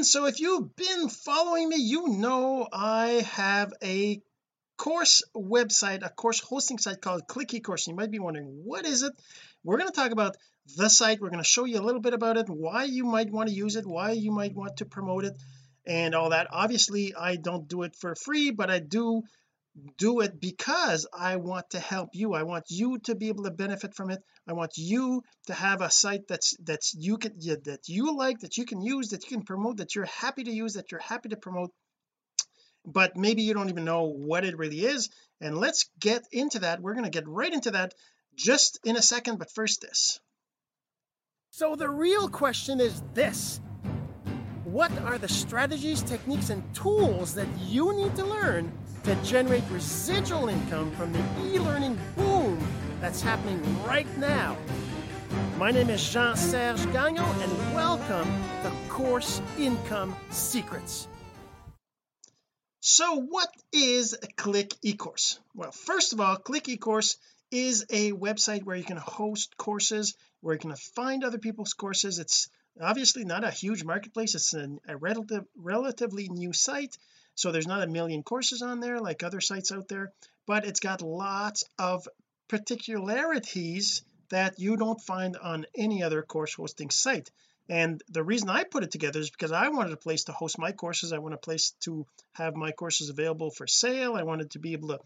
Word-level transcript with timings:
friends 0.00 0.10
so 0.10 0.24
if 0.24 0.40
you've 0.40 0.74
been 0.76 1.08
following 1.10 1.68
me 1.68 1.76
you 1.76 2.08
know 2.08 2.66
I 2.72 3.26
have 3.32 3.72
a 3.82 4.22
course 4.78 5.22
website 5.36 6.02
a 6.02 6.08
course 6.08 6.40
hosting 6.40 6.78
site 6.78 7.02
called 7.02 7.26
click 7.28 7.48
ecourse 7.48 7.86
you 7.86 7.94
might 7.94 8.10
be 8.10 8.18
wondering 8.18 8.62
what 8.64 8.86
is 8.86 9.02
it? 9.02 9.12
We're 9.62 9.76
going 9.76 9.90
to 9.90 9.94
talk 9.94 10.10
about 10.10 10.38
the 10.78 10.88
site. 10.88 11.20
We're 11.20 11.28
going 11.28 11.42
to 11.42 11.48
show 11.48 11.66
you 11.66 11.78
a 11.78 11.86
little 11.86 12.00
bit 12.00 12.14
about 12.14 12.38
it 12.38 12.48
why 12.48 12.84
you 12.84 13.04
might 13.04 13.30
want 13.30 13.50
to 13.50 13.54
use 13.54 13.76
it 13.76 13.86
why 13.86 14.12
you 14.12 14.32
might 14.32 14.54
want 14.54 14.78
to 14.78 14.86
promote 14.86 15.26
it 15.26 15.36
and 15.86 16.14
all 16.14 16.30
that. 16.30 16.46
Obviously 16.50 17.14
I 17.14 17.36
don't 17.36 17.68
do 17.68 17.82
it 17.82 17.94
for 17.94 18.14
free 18.14 18.52
but 18.52 18.70
I 18.70 18.78
do 18.78 19.22
do 19.98 20.20
it 20.20 20.40
because 20.40 21.06
I 21.16 21.36
want 21.36 21.70
to 21.70 21.80
help 21.80 22.10
you. 22.12 22.34
I 22.34 22.42
want 22.42 22.66
you 22.68 22.98
to 23.04 23.14
be 23.14 23.28
able 23.28 23.44
to 23.44 23.50
benefit 23.50 23.94
from 23.94 24.10
it. 24.10 24.22
I 24.48 24.52
want 24.52 24.72
you 24.76 25.22
to 25.46 25.54
have 25.54 25.80
a 25.80 25.90
site 25.90 26.26
that's 26.28 26.56
that's 26.64 26.94
you 26.94 27.18
can 27.18 27.34
that 27.38 27.88
you 27.88 28.16
like 28.16 28.40
that 28.40 28.56
you 28.56 28.64
can 28.64 28.82
use 28.82 29.10
that 29.10 29.22
you 29.24 29.36
can 29.36 29.44
promote 29.44 29.78
that 29.78 29.94
you're 29.94 30.06
happy 30.06 30.44
to 30.44 30.50
use 30.50 30.74
that 30.74 30.90
you're 30.90 31.00
happy 31.00 31.28
to 31.30 31.36
promote. 31.36 31.70
But 32.84 33.16
maybe 33.16 33.42
you 33.42 33.54
don't 33.54 33.68
even 33.68 33.84
know 33.84 34.04
what 34.04 34.44
it 34.44 34.58
really 34.58 34.80
is. 34.80 35.10
And 35.40 35.56
let's 35.56 35.88
get 35.98 36.22
into 36.32 36.60
that. 36.60 36.80
We're 36.80 36.94
going 36.94 37.04
to 37.04 37.10
get 37.10 37.28
right 37.28 37.52
into 37.52 37.72
that 37.72 37.94
just 38.34 38.80
in 38.84 38.96
a 38.96 39.02
second. 39.02 39.38
But 39.38 39.52
first 39.52 39.82
this. 39.82 40.18
So 41.50 41.76
the 41.76 41.90
real 41.90 42.28
question 42.28 42.80
is 42.80 43.02
this. 43.12 43.60
What 44.64 44.92
are 45.02 45.18
the 45.18 45.28
strategies 45.28 46.02
techniques 46.02 46.50
and 46.50 46.62
tools 46.74 47.34
that 47.34 47.48
you 47.58 47.94
need 47.94 48.16
to 48.16 48.24
learn 48.24 48.72
to 49.04 49.14
generate 49.22 49.64
residual 49.70 50.48
income 50.48 50.90
from 50.92 51.12
the 51.12 51.22
e-learning 51.46 51.98
boom 52.16 52.58
that's 53.00 53.22
happening 53.22 53.60
right 53.84 54.06
now. 54.18 54.56
My 55.56 55.70
name 55.70 55.88
is 55.88 56.06
Jean-Serge 56.06 56.84
Gagnon 56.92 57.24
and 57.24 57.74
welcome 57.74 58.28
to 58.62 58.72
Course 58.90 59.40
Income 59.58 60.14
Secrets. 60.30 61.08
So 62.80 63.20
what 63.20 63.48
is 63.72 64.16
Click 64.36 64.74
eCourse? 64.84 65.38
Well 65.54 65.72
first 65.72 66.12
of 66.12 66.20
all 66.20 66.36
Click 66.36 66.64
eCourse 66.64 67.16
is 67.50 67.86
a 67.90 68.12
website 68.12 68.64
where 68.64 68.76
you 68.76 68.84
can 68.84 68.98
host 68.98 69.56
courses 69.56 70.14
where 70.40 70.54
you 70.54 70.60
can 70.60 70.74
find 70.76 71.24
other 71.24 71.38
people's 71.38 71.72
courses 71.72 72.18
it's 72.18 72.50
obviously 72.80 73.24
not 73.24 73.44
a 73.44 73.50
huge 73.50 73.82
marketplace 73.82 74.34
it's 74.34 74.52
an, 74.52 74.78
a 74.88 74.96
relative, 74.96 75.44
relatively 75.56 76.28
new 76.28 76.52
site 76.52 76.96
so 77.40 77.50
there's 77.50 77.66
not 77.66 77.82
a 77.82 77.86
million 77.86 78.22
courses 78.22 78.62
on 78.62 78.80
there 78.80 79.00
like 79.00 79.22
other 79.22 79.40
sites 79.40 79.72
out 79.72 79.88
there 79.88 80.12
but 80.46 80.64
it's 80.64 80.80
got 80.80 81.02
lots 81.02 81.64
of 81.78 82.08
particularities 82.48 84.02
that 84.30 84.58
you 84.58 84.76
don't 84.76 85.00
find 85.00 85.36
on 85.36 85.66
any 85.76 86.02
other 86.02 86.22
course 86.22 86.54
hosting 86.54 86.90
site. 86.90 87.30
And 87.68 88.02
the 88.08 88.24
reason 88.24 88.48
I 88.48 88.64
put 88.64 88.82
it 88.82 88.90
together 88.90 89.20
is 89.20 89.30
because 89.30 89.52
I 89.52 89.68
wanted 89.68 89.92
a 89.92 89.96
place 89.96 90.24
to 90.24 90.32
host 90.32 90.58
my 90.58 90.72
courses. 90.72 91.12
I 91.12 91.18
want 91.18 91.34
a 91.34 91.38
place 91.38 91.70
to 91.82 92.04
have 92.32 92.56
my 92.56 92.72
courses 92.72 93.10
available 93.10 93.50
for 93.52 93.68
sale. 93.68 94.14
I 94.16 94.24
wanted 94.24 94.50
to 94.52 94.58
be 94.58 94.72
able 94.72 94.88
to 94.88 94.98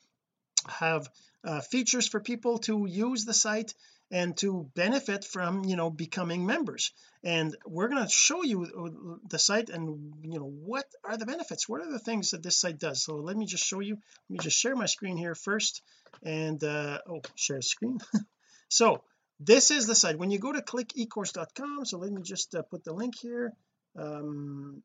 have 0.68 1.08
uh, 1.44 1.60
features 1.60 2.08
for 2.08 2.20
people 2.20 2.58
to 2.60 2.86
use 2.86 3.26
the 3.26 3.34
site 3.34 3.74
and 4.14 4.36
to 4.36 4.70
benefit 4.76 5.24
from 5.24 5.64
you 5.64 5.74
know 5.74 5.90
becoming 5.90 6.46
members. 6.46 6.92
And 7.24 7.56
we're 7.66 7.88
going 7.88 8.04
to 8.04 8.08
show 8.08 8.44
you 8.44 8.62
uh, 8.62 9.16
the 9.28 9.40
site 9.40 9.70
and 9.70 10.14
you 10.22 10.38
know 10.38 10.52
what 10.70 10.86
are 11.04 11.16
the 11.16 11.26
benefits. 11.26 11.68
What 11.68 11.80
are 11.82 11.90
the 11.90 11.98
things 11.98 12.30
that 12.30 12.42
this 12.42 12.60
site 12.60 12.78
does? 12.78 13.02
So 13.02 13.16
let 13.16 13.36
me 13.36 13.44
just 13.44 13.64
show 13.64 13.80
you. 13.80 13.94
Let 13.96 14.30
me 14.30 14.38
just 14.38 14.56
share 14.56 14.76
my 14.76 14.86
screen 14.86 15.16
here 15.16 15.34
first. 15.34 15.82
And 16.22 16.62
uh 16.62 16.98
oh 17.08 17.22
share 17.34 17.60
screen. 17.60 17.98
So 18.68 19.02
this 19.38 19.70
is 19.70 19.86
the 19.86 19.94
site. 19.94 20.18
When 20.18 20.32
you 20.32 20.38
go 20.38 20.52
to 20.52 20.62
clickecourse.com 20.62 21.84
so 21.84 21.98
let 21.98 22.10
me 22.10 22.22
just 22.22 22.54
uh, 22.54 22.62
put 22.62 22.82
the 22.84 22.92
link 22.92 23.14
here. 23.20 23.52
Um 23.96 24.82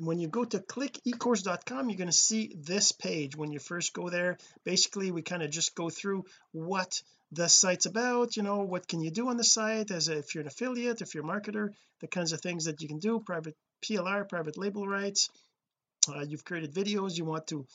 when 0.00 0.18
you 0.18 0.28
go 0.28 0.44
to 0.44 0.58
clickecourse.com 0.58 1.88
you're 1.88 1.98
going 1.98 2.08
to 2.08 2.12
see 2.12 2.54
this 2.58 2.92
page. 2.92 3.36
When 3.36 3.52
you 3.52 3.58
first 3.58 3.92
go 3.92 4.08
there 4.08 4.38
basically 4.64 5.10
we 5.10 5.22
kind 5.22 5.42
of 5.42 5.50
just 5.50 5.74
go 5.74 5.90
through 5.90 6.24
what 6.52 7.02
the 7.32 7.48
site's 7.48 7.86
about 7.86 8.36
you 8.36 8.42
know 8.42 8.62
what 8.62 8.88
can 8.88 9.00
you 9.00 9.10
do 9.10 9.28
on 9.28 9.36
the 9.36 9.44
site 9.44 9.90
as 9.90 10.08
a, 10.08 10.18
if 10.18 10.34
you're 10.34 10.42
an 10.42 10.48
affiliate 10.48 11.02
if 11.02 11.14
you're 11.14 11.24
a 11.24 11.26
marketer 11.26 11.70
the 12.00 12.06
kinds 12.06 12.32
of 12.32 12.40
things 12.40 12.64
that 12.64 12.80
you 12.82 12.88
can 12.88 12.98
do 12.98 13.20
private 13.20 13.56
PLR 13.84 14.28
private 14.28 14.56
label 14.56 14.86
rights. 14.86 15.30
Uh, 16.08 16.20
you've 16.20 16.44
created 16.44 16.72
videos 16.72 17.16
you 17.16 17.24
want 17.24 17.48
to 17.48 17.66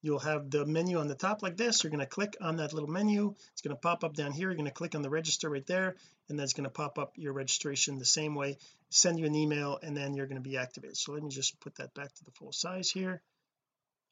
you'll 0.00 0.20
have 0.20 0.50
the 0.50 0.64
menu 0.64 0.98
on 0.98 1.08
the 1.08 1.14
top 1.14 1.42
like 1.42 1.56
this. 1.56 1.82
You're 1.82 1.90
going 1.90 2.00
to 2.00 2.06
click 2.06 2.36
on 2.40 2.56
that 2.56 2.72
little 2.72 2.88
menu. 2.88 3.34
It's 3.52 3.60
going 3.60 3.76
to 3.76 3.80
pop 3.80 4.04
up 4.04 4.14
down 4.14 4.32
here. 4.32 4.48
You're 4.48 4.56
going 4.56 4.64
to 4.66 4.72
click 4.72 4.94
on 4.94 5.02
the 5.02 5.10
register 5.10 5.50
right 5.50 5.66
there 5.66 5.96
and 6.28 6.38
that's 6.38 6.54
going 6.54 6.64
to 6.64 6.70
pop 6.70 6.98
up 6.98 7.12
your 7.16 7.32
registration 7.32 7.98
the 7.98 8.04
same 8.04 8.34
way. 8.34 8.56
Send 8.90 9.18
you 9.18 9.26
an 9.26 9.34
email 9.34 9.78
and 9.82 9.96
then 9.96 10.14
you're 10.14 10.26
going 10.26 10.42
to 10.42 10.48
be 10.48 10.56
activated. 10.56 10.96
So 10.96 11.12
let 11.12 11.22
me 11.22 11.30
just 11.30 11.58
put 11.60 11.74
that 11.76 11.94
back 11.94 12.12
to 12.14 12.24
the 12.24 12.30
full 12.32 12.52
size 12.52 12.90
here. 12.90 13.20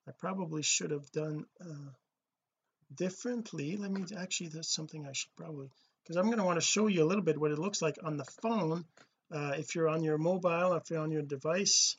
I 0.09 0.13
probably 0.19 0.63
should 0.63 0.91
have 0.91 1.11
done 1.13 1.45
uh, 1.61 1.91
differently. 2.95 3.77
Let 3.77 3.91
me 3.91 4.05
actually 4.17 4.49
that's 4.49 4.75
something 4.75 5.07
I 5.07 5.13
should 5.13 5.35
probably 5.37 5.71
because 6.03 6.17
I'm 6.17 6.27
going 6.27 6.39
to 6.39 6.45
want 6.45 6.61
to 6.61 6.67
show 6.67 6.89
you 6.89 7.05
a 7.05 7.07
little 7.07 7.23
bit 7.23 7.39
what 7.39 7.53
it 7.53 7.59
looks 7.59 7.83
like 7.83 7.99
on 8.03 8.17
the 8.17 8.25
phone 8.25 8.85
uh, 9.33 9.53
if 9.57 9.75
you're 9.75 9.89
on 9.89 10.03
your 10.03 10.19
mobile 10.19 10.75
if 10.75 10.91
you're 10.91 11.01
on 11.01 11.11
your 11.11 11.23
device 11.23 11.97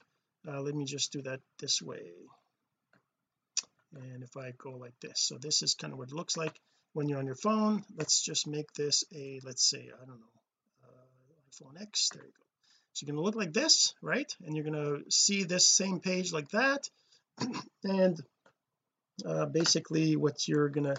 uh, 0.48 0.60
let 0.62 0.74
me 0.74 0.86
just 0.86 1.12
do 1.12 1.22
that 1.22 1.40
this 1.60 1.82
way. 1.82 2.12
And 3.94 4.24
if 4.24 4.38
I 4.38 4.54
go 4.58 4.72
like 4.72 5.00
this. 5.02 5.20
So 5.20 5.38
this 5.38 5.62
is 5.62 5.76
kind 5.76 5.94
of 5.94 6.00
what 6.00 6.10
it 6.10 6.16
looks 6.16 6.38
like 6.38 6.60
when 6.94 7.10
you're 7.10 7.20
on 7.20 7.26
your 7.26 7.36
phone. 7.36 7.84
Let's 7.98 8.22
just 8.22 8.48
make 8.48 8.72
this 8.74 9.04
a 9.14 9.40
let's 9.44 9.70
say 9.70 9.90
I 9.94 10.06
don't 10.06 10.20
know 10.20 10.84
uh, 10.84 11.52
iPhone 11.52 11.82
X. 11.82 12.10
There 12.14 12.24
you 12.24 12.30
go. 12.30 12.46
So 12.94 13.06
you're 13.06 13.14
going 13.14 13.22
to 13.22 13.26
look 13.26 13.36
like 13.36 13.54
this 13.54 13.94
right? 14.02 14.34
And 14.46 14.56
you're 14.56 14.66
going 14.66 15.02
to 15.04 15.12
see 15.12 15.44
this 15.44 15.68
same 15.68 16.00
page 16.00 16.34
like 16.34 16.50
that. 16.52 16.90
And 17.84 18.22
uh, 19.26 19.48
basically 19.48 20.16
what 20.16 20.48
you're 20.48 20.70
going 20.70 20.84
to 20.86 20.96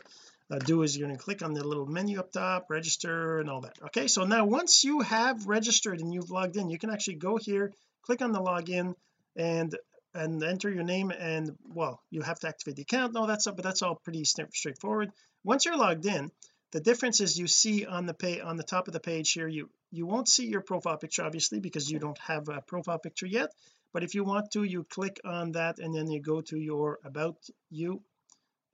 uh, 0.50 0.58
do 0.58 0.82
is 0.82 0.96
you're 0.96 1.06
going 1.06 1.16
to 1.16 1.22
click 1.22 1.42
on 1.42 1.54
the 1.54 1.66
little 1.66 1.86
menu 1.86 2.18
up 2.18 2.32
top 2.32 2.66
register 2.70 3.38
and 3.38 3.48
all 3.48 3.60
that. 3.62 3.76
Okay 3.86 4.06
so 4.08 4.24
now 4.24 4.44
once 4.44 4.84
you 4.84 5.00
have 5.00 5.46
registered 5.46 6.00
and 6.00 6.12
you've 6.12 6.30
logged 6.30 6.56
in 6.56 6.70
you 6.70 6.78
can 6.78 6.90
actually 6.90 7.16
go 7.16 7.36
here 7.36 7.72
click 8.02 8.22
on 8.22 8.32
the 8.32 8.40
login 8.40 8.94
and 9.36 9.76
and 10.14 10.42
enter 10.42 10.70
your 10.70 10.84
name 10.84 11.10
and 11.10 11.56
well 11.74 12.00
you 12.10 12.20
have 12.20 12.38
to 12.40 12.48
activate 12.48 12.76
the 12.76 12.82
account 12.82 13.08
and 13.08 13.16
all 13.16 13.26
that 13.26 13.40
stuff 13.40 13.56
but 13.56 13.64
that's 13.64 13.82
all 13.82 13.94
pretty 13.94 14.24
straightforward. 14.24 15.10
Once 15.44 15.64
you're 15.64 15.76
logged 15.76 16.06
in 16.06 16.30
the 16.72 16.80
difference 16.80 17.20
is 17.20 17.38
you 17.38 17.46
see 17.46 17.86
on 17.86 18.06
the 18.06 18.14
pay 18.14 18.40
on 18.40 18.56
the 18.56 18.62
top 18.62 18.86
of 18.88 18.92
the 18.92 19.00
page 19.00 19.32
here 19.32 19.48
you 19.48 19.70
you 19.90 20.06
won't 20.06 20.28
see 20.28 20.46
your 20.46 20.60
profile 20.60 20.96
picture 20.96 21.22
obviously 21.22 21.60
because 21.60 21.90
you 21.90 21.98
don't 21.98 22.18
have 22.18 22.48
a 22.48 22.60
profile 22.62 22.98
picture 22.98 23.26
yet 23.26 23.50
but 23.92 24.02
if 24.02 24.14
you 24.14 24.24
want 24.24 24.50
to 24.50 24.64
you 24.64 24.84
click 24.84 25.20
on 25.24 25.52
that 25.52 25.78
and 25.78 25.94
then 25.94 26.10
you 26.10 26.20
go 26.20 26.40
to 26.40 26.58
your 26.58 26.98
about 27.04 27.36
you 27.70 28.02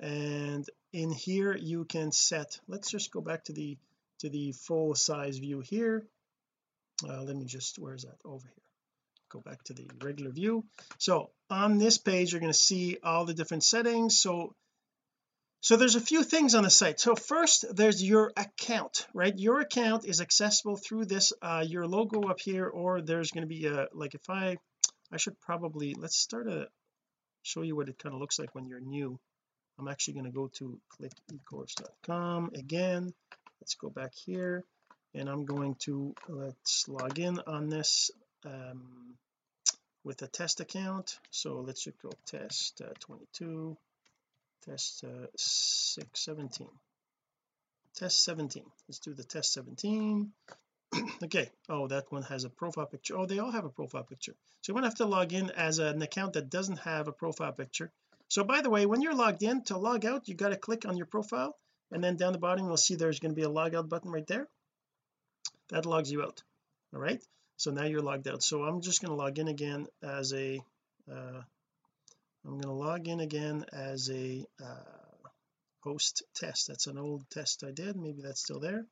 and 0.01 0.65
in 0.93 1.11
here 1.11 1.57
you 1.57 1.85
can 1.85 2.13
set 2.13 2.61
let's 2.69 2.91
just 2.91 3.11
go 3.11 3.21
back 3.21 3.45
to 3.45 3.53
the 3.53 3.77
to 4.21 4.29
the 4.29 4.53
full 4.53 4.95
size 4.95 5.39
view 5.39 5.61
here. 5.61 6.05
Uh, 7.09 7.23
let 7.23 7.37
me 7.37 7.45
just 7.45 7.79
where 7.79 7.95
is 7.95 8.03
that? 8.03 8.17
Over 8.25 8.47
here. 8.47 8.63
Go 9.31 9.41
back 9.41 9.63
to 9.65 9.75
the 9.75 9.89
regular 10.03 10.31
view. 10.31 10.65
So 10.99 11.31
on 11.51 11.79
this 11.79 11.99
page 11.99 12.33
you're 12.33 12.41
going 12.41 12.53
to 12.53 12.59
see 12.59 12.99
all 13.03 13.25
the 13.25 13.35
different 13.35 13.65
settings. 13.65 14.19
So 14.19 14.55
so 15.61 15.77
there's 15.77 15.97
a 15.97 16.01
few 16.01 16.23
things 16.23 16.55
on 16.55 16.63
the 16.63 16.71
site. 16.71 17.01
So 17.01 17.17
first 17.17 17.65
there's 17.75 18.03
your 18.03 18.33
account 18.37 19.07
right? 19.15 19.37
Your 19.37 19.61
account 19.61 20.05
is 20.05 20.21
accessible 20.21 20.77
through 20.77 21.07
this 21.07 21.33
uh 21.43 21.65
your 21.67 21.87
logo 21.87 22.29
up 22.29 22.41
here 22.41 22.67
or 22.67 23.01
there's 23.01 23.31
going 23.31 23.43
to 23.43 23.55
be 23.55 23.67
a 23.67 23.89
like 23.93 24.15
if 24.15 24.29
I 24.31 24.57
I 25.13 25.17
should 25.17 25.39
probably 25.41 25.95
let's 25.95 26.17
start 26.17 26.49
a 26.49 26.69
show 27.43 27.63
you 27.63 27.77
what 27.77 27.89
it 27.89 27.99
kind 27.99 28.15
of 28.15 28.21
looks 28.21 28.39
like 28.39 28.55
when 28.55 28.67
you're 28.67 28.81
new 28.81 29.19
I'm 29.79 29.89
actually 29.89 30.15
going 30.15 30.27
to 30.27 30.33
go 30.33 30.49
to 30.55 30.81
clickecourse.com 30.91 32.51
again. 32.55 33.13
Let's 33.61 33.75
go 33.75 33.91
back 33.91 34.13
here 34.15 34.65
and 35.15 35.29
I'm 35.29 35.45
going 35.45 35.77
to 35.81 36.15
let's 36.29 36.89
log 36.89 37.19
in 37.19 37.39
on 37.47 37.69
this 37.69 38.11
um 38.45 39.15
with 40.05 40.23
a 40.23 40.27
test 40.27 40.61
account. 40.61 41.19
So 41.31 41.61
let's 41.61 41.85
just 41.85 42.01
go 42.03 42.11
test 42.27 42.81
uh, 42.81 42.93
22 43.01 43.77
test 44.65 45.05
uh, 45.05 45.27
617 45.37 46.69
test 47.95 48.25
17 48.25 48.63
let's 48.89 48.99
do 49.01 49.13
the 49.15 49.25
test 49.25 49.53
17 49.55 50.33
okay. 51.25 51.51
Oh 51.69 51.87
that 51.89 52.11
one 52.11 52.23
has 52.23 52.45
a 52.45 52.51
profile 52.51 52.87
picture. 52.87 53.17
Oh 53.17 53.27
they 53.27 53.39
all 53.39 53.53
have 53.53 53.65
a 53.65 53.71
profile 53.71 54.05
picture. 54.05 54.35
So 54.63 54.73
you're 54.73 54.81
to 54.83 54.89
have 54.89 54.97
to 54.97 55.07
log 55.07 55.33
in 55.33 55.51
as 55.51 55.79
an 55.79 56.03
account 56.03 56.33
that 56.33 56.51
doesn't 56.51 56.79
have 56.79 57.07
a 57.07 57.13
profile 57.13 57.53
picture 57.53 57.93
so 58.29 58.45
by 58.45 58.61
the 58.61 58.71
way 58.71 58.87
when 58.87 59.03
you're 59.03 59.15
logged 59.15 59.43
in 59.43 59.63
to 59.65 59.77
log 59.79 60.05
out 60.05 60.29
you 60.29 60.35
got 60.35 60.51
to 60.51 60.57
click 60.57 60.87
on 60.87 60.97
your 60.97 61.07
profile 61.07 61.57
and 61.91 62.03
then 62.03 62.17
down 62.17 62.33
the 62.33 62.39
bottom 62.39 62.67
you'll 62.67 62.77
see 62.77 62.95
there's 62.95 63.21
going 63.21 63.33
to 63.33 63.37
be 63.37 63.43
a 63.43 63.49
log 63.49 63.75
out 63.75 63.89
button 63.89 64.11
right 64.11 64.27
there. 64.27 64.47
That 65.71 65.87
logs 65.87 66.11
you 66.11 66.23
out 66.23 66.43
all 66.95 67.01
right? 67.01 67.23
So 67.57 67.71
now 67.71 67.85
you're 67.85 68.03
logged 68.03 68.29
out. 68.29 68.43
So 68.43 68.63
I'm 68.63 68.81
just 68.81 69.01
going 69.01 69.11
to 69.11 69.17
log 69.17 69.39
in 69.39 69.49
again 69.49 69.87
as 70.03 70.33
a 70.33 70.61
uh, 71.11 71.43
I'm 72.45 72.53
going 72.53 72.63
to 72.63 72.73
log 72.73 73.09
in 73.09 73.21
again 73.21 73.65
as 73.73 74.11
a 74.11 74.45
uh, 74.63 75.29
host 75.81 76.23
test. 76.37 76.69
That's 76.69 76.87
an 76.87 76.99
old 76.99 77.29
test 77.31 77.65
I 77.67 77.73
did. 77.73 77.97
Maybe 77.97 78.23
that's 78.23 78.41
still 78.41 78.61
there. 78.61 78.87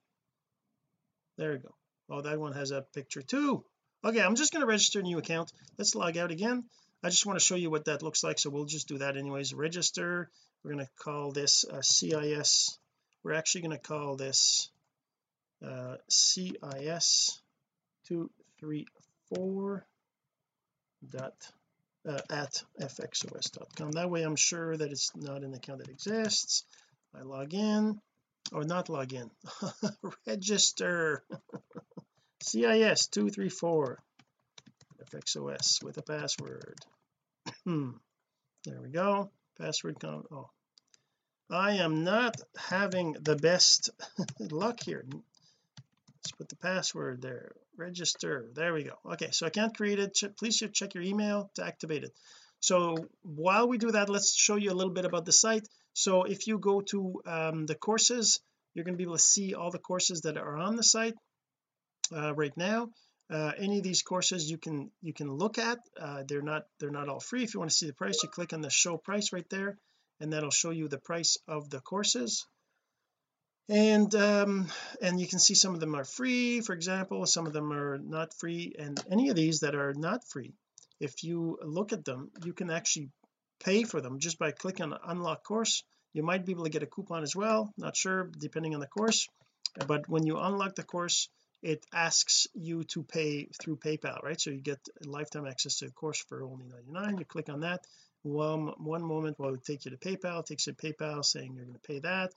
There 1.38 1.52
we 1.52 1.58
go. 1.58 1.74
Oh 2.08 2.22
that 2.22 2.38
one 2.38 2.52
has 2.54 2.70
a 2.70 2.82
picture 2.94 3.22
too. 3.22 3.64
Okay 4.04 4.20
I'm 4.20 4.36
just 4.36 4.52
going 4.52 4.62
to 4.62 4.66
register 4.66 5.00
a 5.00 5.02
new 5.02 5.18
account. 5.18 5.52
Let's 5.78 5.94
log 5.94 6.16
out 6.16 6.30
again 6.30 6.64
I 7.06 7.08
just 7.08 7.24
want 7.24 7.38
to 7.38 7.44
show 7.44 7.54
you 7.54 7.70
what 7.70 7.84
that 7.84 8.02
looks 8.02 8.24
like 8.24 8.36
so 8.36 8.50
we'll 8.50 8.64
just 8.64 8.88
do 8.88 8.98
that 8.98 9.16
anyways. 9.16 9.54
Register 9.54 10.28
we're 10.64 10.72
going 10.72 10.84
to 10.84 10.90
call 11.04 11.30
this 11.30 11.64
uh, 11.64 11.80
CIS 11.80 12.80
we're 13.22 13.34
actually 13.34 13.60
going 13.60 13.76
to 13.76 13.78
call 13.78 14.16
this 14.16 14.70
uh, 15.64 15.98
CIS 16.08 17.40
234 18.08 19.86
dot 21.08 21.34
uh, 22.08 22.18
at 22.28 22.64
fxos.com 22.80 23.92
that 23.92 24.10
way 24.10 24.22
I'm 24.22 24.34
sure 24.34 24.76
that 24.76 24.90
it's 24.90 25.12
not 25.14 25.44
an 25.44 25.54
account 25.54 25.78
that 25.78 25.88
exists. 25.88 26.64
I 27.14 27.22
log 27.22 27.54
in 27.54 28.00
or 28.50 28.64
not 28.64 28.88
log 28.88 29.12
in 29.12 29.30
register. 30.26 31.22
CIS 32.42 33.06
234 33.06 34.02
fxos 35.12 35.84
with 35.84 35.98
a 35.98 36.02
password 36.02 36.84
there 37.66 38.80
we 38.80 38.90
go. 38.90 39.30
Password 39.58 39.98
com 39.98 40.22
oh. 40.30 40.50
I 41.50 41.78
am 41.78 42.04
not 42.04 42.40
having 42.56 43.16
the 43.20 43.34
best 43.34 43.90
luck 44.38 44.80
here. 44.84 45.04
Let's 45.10 46.32
put 46.38 46.48
the 46.48 46.56
password 46.56 47.22
there. 47.22 47.50
Register. 47.76 48.46
There 48.54 48.72
we 48.72 48.84
go. 48.84 48.94
Okay 49.14 49.30
so 49.32 49.46
I 49.46 49.50
can't 49.50 49.76
create 49.76 49.98
it. 49.98 50.16
Please 50.38 50.62
check 50.72 50.94
your 50.94 51.02
email 51.02 51.50
to 51.54 51.66
activate 51.66 52.04
it. 52.04 52.12
So 52.60 53.08
while 53.22 53.66
we 53.66 53.78
do 53.78 53.90
that 53.90 54.08
let's 54.08 54.32
show 54.32 54.54
you 54.54 54.70
a 54.70 54.78
little 54.78 54.94
bit 54.94 55.04
about 55.04 55.24
the 55.24 55.32
site. 55.32 55.66
So 55.92 56.22
if 56.22 56.46
you 56.46 56.58
go 56.58 56.82
to 56.82 57.20
um, 57.26 57.66
the 57.66 57.74
courses 57.74 58.40
you're 58.74 58.84
going 58.84 58.94
to 58.94 58.98
be 58.98 59.08
able 59.10 59.16
to 59.16 59.32
see 59.34 59.54
all 59.54 59.72
the 59.72 59.86
courses 59.90 60.20
that 60.20 60.36
are 60.36 60.56
on 60.56 60.76
the 60.76 60.84
site 60.84 61.14
uh, 62.14 62.32
right 62.34 62.56
now 62.56 62.90
uh, 63.28 63.52
any 63.58 63.78
of 63.78 63.82
these 63.82 64.02
courses 64.02 64.48
you 64.50 64.58
can 64.58 64.90
you 65.02 65.12
can 65.12 65.32
look 65.32 65.58
at. 65.58 65.78
Uh, 66.00 66.22
they're 66.26 66.42
not 66.42 66.66
they're 66.78 66.90
not 66.90 67.08
all 67.08 67.20
free. 67.20 67.42
If 67.42 67.54
you 67.54 67.60
want 67.60 67.70
to 67.70 67.76
see 67.76 67.86
the 67.86 67.92
price 67.92 68.22
you 68.22 68.28
click 68.28 68.52
on 68.52 68.60
the 68.60 68.70
show 68.70 68.96
price 68.96 69.32
right 69.32 69.48
there 69.50 69.78
and 70.20 70.32
that'll 70.32 70.50
show 70.50 70.70
you 70.70 70.88
the 70.88 70.98
price 70.98 71.36
of 71.48 71.68
the 71.68 71.80
courses. 71.80 72.46
And 73.68 74.14
um 74.14 74.68
and 75.02 75.20
you 75.20 75.26
can 75.26 75.40
see 75.40 75.54
some 75.54 75.74
of 75.74 75.80
them 75.80 75.96
are 75.96 76.04
free 76.04 76.60
for 76.60 76.72
example 76.72 77.26
some 77.26 77.48
of 77.48 77.52
them 77.52 77.72
are 77.72 77.98
not 77.98 78.32
free 78.32 78.76
and 78.78 79.02
any 79.10 79.28
of 79.28 79.34
these 79.34 79.60
that 79.60 79.74
are 79.74 79.92
not 79.92 80.22
free 80.28 80.54
if 81.00 81.24
you 81.24 81.58
look 81.64 81.92
at 81.92 82.04
them 82.04 82.30
you 82.44 82.52
can 82.52 82.70
actually 82.70 83.10
pay 83.64 83.82
for 83.82 84.00
them. 84.00 84.20
Just 84.20 84.38
by 84.38 84.52
clicking 84.52 84.92
on 84.92 84.98
unlock 85.04 85.42
course 85.42 85.82
you 86.12 86.22
might 86.22 86.46
be 86.46 86.52
able 86.52 86.64
to 86.64 86.70
get 86.70 86.84
a 86.84 86.86
coupon 86.86 87.24
as 87.24 87.34
well 87.34 87.72
not 87.76 87.96
sure 87.96 88.30
depending 88.38 88.74
on 88.74 88.80
the 88.80 88.86
course. 88.86 89.26
But 89.88 90.08
when 90.08 90.24
you 90.24 90.38
unlock 90.38 90.76
the 90.76 90.84
course 90.84 91.28
it 91.66 91.84
asks 91.92 92.46
you 92.54 92.84
to 92.84 93.02
pay 93.02 93.48
through 93.60 93.76
PayPal 93.76 94.22
right? 94.22 94.40
So 94.40 94.50
you 94.50 94.60
get 94.60 94.78
lifetime 95.04 95.48
access 95.48 95.78
to 95.78 95.86
the 95.86 95.90
course 95.90 96.24
for 96.28 96.44
only 96.44 96.64
99 96.64 97.18
you 97.18 97.24
click 97.24 97.48
on 97.48 97.60
that. 97.60 97.84
One 98.22 98.68
one 98.78 99.02
moment 99.02 99.40
while 99.40 99.54
it 99.54 99.64
take 99.64 99.84
you 99.84 99.90
to 99.90 99.96
PayPal 99.96 100.40
it 100.40 100.46
takes 100.46 100.68
you 100.68 100.74
to 100.74 100.78
PayPal 100.78 101.24
saying 101.24 101.54
you're 101.54 101.64
going 101.64 101.74
to 101.74 101.88
pay 101.88 101.98
that 101.98 102.32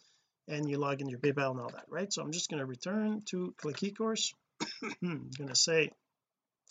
and 0.47 0.67
you 0.67 0.79
log 0.79 1.01
in 1.01 1.09
your 1.09 1.19
PayPal 1.19 1.51
and 1.51 1.59
all 1.59 1.69
that 1.69 1.85
right? 1.89 2.11
So 2.11 2.23
I'm 2.23 2.31
just 2.31 2.49
going 2.49 2.59
to 2.59 2.65
return 2.65 3.21
to 3.27 3.53
click 3.55 3.77
eCourse. 3.77 4.33
I'm 5.03 5.29
going 5.37 5.49
to 5.49 5.55
say 5.55 5.91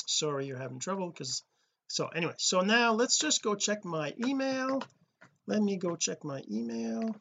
sorry 0.07 0.47
you're 0.47 0.59
having 0.59 0.81
trouble 0.81 1.11
because 1.11 1.45
so 1.87 2.09
anyway 2.09 2.35
so 2.39 2.63
now 2.63 2.93
let's 2.93 3.21
just 3.21 3.41
go 3.41 3.55
check 3.55 3.85
my 3.85 4.15
email. 4.27 4.83
Let 5.47 5.63
me 5.63 5.77
go 5.77 5.95
check 5.95 6.25
my 6.25 6.43
email. 6.51 7.15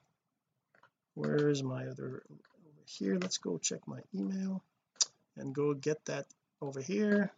Where's 1.13 1.61
my 1.61 1.85
other 1.85 2.23
over 2.31 2.83
here? 2.85 3.19
Let's 3.21 3.37
go 3.37 3.59
check 3.59 3.81
my 3.87 3.99
email 4.15 4.63
and 5.37 5.53
go 5.53 5.73
get 5.73 6.03
that 6.05 6.25
over 6.61 6.81
here. 6.81 7.31